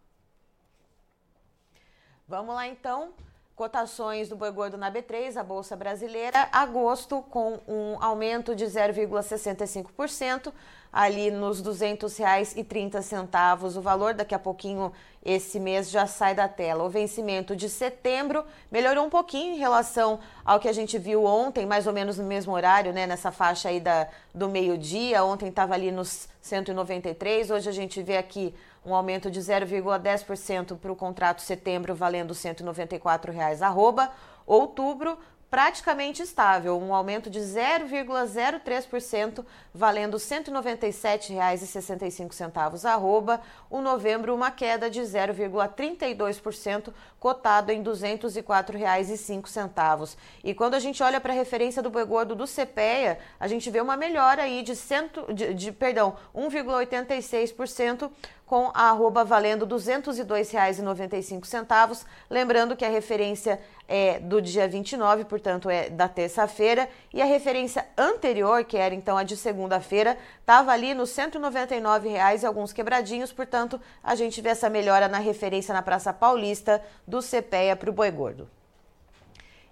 Vamos 2.29 2.55
lá 2.55 2.67
então. 2.67 3.15
Cotações 3.55 4.31
do 4.31 4.37
boi 4.37 4.51
gordo 4.51 4.79
na 4.79 4.91
B3, 4.91 5.37
a 5.37 5.45
Bolsa 5.45 5.77
Brasileira, 5.77 6.49
agosto 6.51 7.23
com 7.29 7.61
um 7.69 8.03
aumento 8.03 8.57
de 8.57 8.65
0,65%, 8.65 10.51
ali 10.91 11.31
nos 11.31 11.61
R$ 11.61 11.71
200,30 11.71 13.77
o 13.77 13.81
valor. 13.83 14.15
Daqui 14.15 14.35
a 14.35 14.39
pouquinho, 14.39 14.91
esse 15.23 15.61
mês 15.61 15.91
já 15.91 16.07
sai 16.07 16.35
da 16.35 16.49
tela. 16.49 16.83
O 16.83 16.89
vencimento 16.89 17.55
de 17.55 17.69
setembro 17.69 18.43
melhorou 18.71 19.05
um 19.05 19.11
pouquinho 19.11 19.55
em 19.55 19.59
relação 19.59 20.19
ao 20.47 20.59
que 20.59 20.69
a 20.69 20.73
gente 20.73 20.99
viu 20.99 21.27
ontem, 21.27 21.67
mais 21.67 21.87
ou 21.87 21.93
menos 21.93 22.17
no 22.17 22.25
mesmo 22.25 22.55
horário, 22.55 22.91
né? 22.91 23.07
Nessa 23.07 23.31
faixa 23.31 23.69
aí 23.69 23.81
da, 23.81 24.09
do 24.35 24.49
meio-dia. 24.49 25.23
Ontem 25.25 25.51
estava 25.51 25.75
ali 25.75 25.93
nos 25.93 26.27
193, 26.41 27.51
hoje 27.51 27.69
a 27.69 27.73
gente 27.73 28.03
vê 28.03 28.17
aqui 28.17 28.55
um 28.85 28.95
aumento 28.95 29.31
de 29.31 29.41
0,10% 29.41 30.77
para 30.77 30.93
o 30.93 30.97
contrato 30.97 31.43
setembro, 31.43 31.95
valendo 31.95 32.33
R$ 32.33 32.39
194,00 32.39 33.63
arroba. 33.63 34.11
Outubro, 34.45 35.17
praticamente 35.53 36.23
estável, 36.23 36.81
um 36.81 36.95
aumento 36.95 37.29
de 37.29 37.39
0,03%, 37.39 39.45
valendo 39.75 40.17
R$ 40.17 40.23
197,65 40.23 42.87
arroba. 42.87 43.39
O 43.69 43.83
novembro, 43.83 44.35
uma 44.35 44.51
queda 44.51 44.89
de 44.89 45.03
0,32%, 45.03 46.91
cotado 47.21 47.71
em 47.71 47.83
R$ 47.83 47.85
204,05. 47.85 50.17
E 50.43 50.55
quando 50.55 50.73
a 50.73 50.79
gente 50.79 51.03
olha 51.03 51.21
para 51.21 51.35
a 51.35 51.37
referência 51.37 51.83
do 51.83 51.91
boi 51.91 52.07
gordo 52.07 52.35
do 52.35 52.47
CPEA, 52.47 53.19
a 53.39 53.47
gente 53.47 53.69
vê 53.69 53.83
uma 53.83 53.95
melhora 53.95 54.45
aí 54.45 54.63
de, 54.63 54.75
cento, 54.75 55.31
de, 55.35 55.53
de 55.53 55.71
perdão, 55.71 56.17
1,86%, 56.35 58.11
com 58.47 58.71
a 58.75 58.91
arroba 58.91 59.25
valendo 59.25 59.65
R$ 59.65 59.73
202,95. 59.73 62.05
Lembrando 62.29 62.77
que 62.77 62.85
a 62.85 62.91
referência 62.91 63.59
é 63.89 64.21
do 64.21 64.43
dia 64.43 64.69
29, 64.69 65.25
portanto 65.25 65.71
é 65.71 65.89
da 65.91 66.09
terça-feira, 66.09 66.89
e 67.13 67.21
a 67.21 67.25
referência 67.25 67.85
anterior, 67.97 68.65
que 68.65 68.77
era 68.77 68.95
então 68.95 69.17
a 69.17 69.23
de 69.23 69.37
segunda-feira, 69.37 70.19
estava 70.41 70.73
ali 70.73 70.95
nos 70.95 71.17
R$ 71.17 71.31
199,00 71.31 72.43
e 72.43 72.47
alguns 72.47 72.73
quebradinhos, 72.73 73.33
portanto 73.33 73.81
a 74.03 74.15
gente 74.15 74.41
vê 74.41 74.49
essa 74.51 74.71
melhora 74.71 75.09
na 75.09 75.19
referência 75.19 75.75
na 75.75 75.83
Praça 75.83 76.13
Paulista 76.13 76.81
do 77.07 77.21
CPEA 77.21 77.77
para 77.77 77.91
o 77.91 77.93
Boi 77.93 78.11
Gordo. 78.11 78.49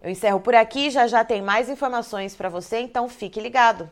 Eu 0.03 0.11
encerro 0.11 0.41
por 0.41 0.55
aqui, 0.55 0.91
já 0.91 1.07
já 1.07 1.23
tem 1.23 1.43
mais 1.43 1.69
informações 1.69 2.35
para 2.35 2.49
você, 2.49 2.79
então 2.79 3.07
fique 3.09 3.39
ligado. 3.39 3.91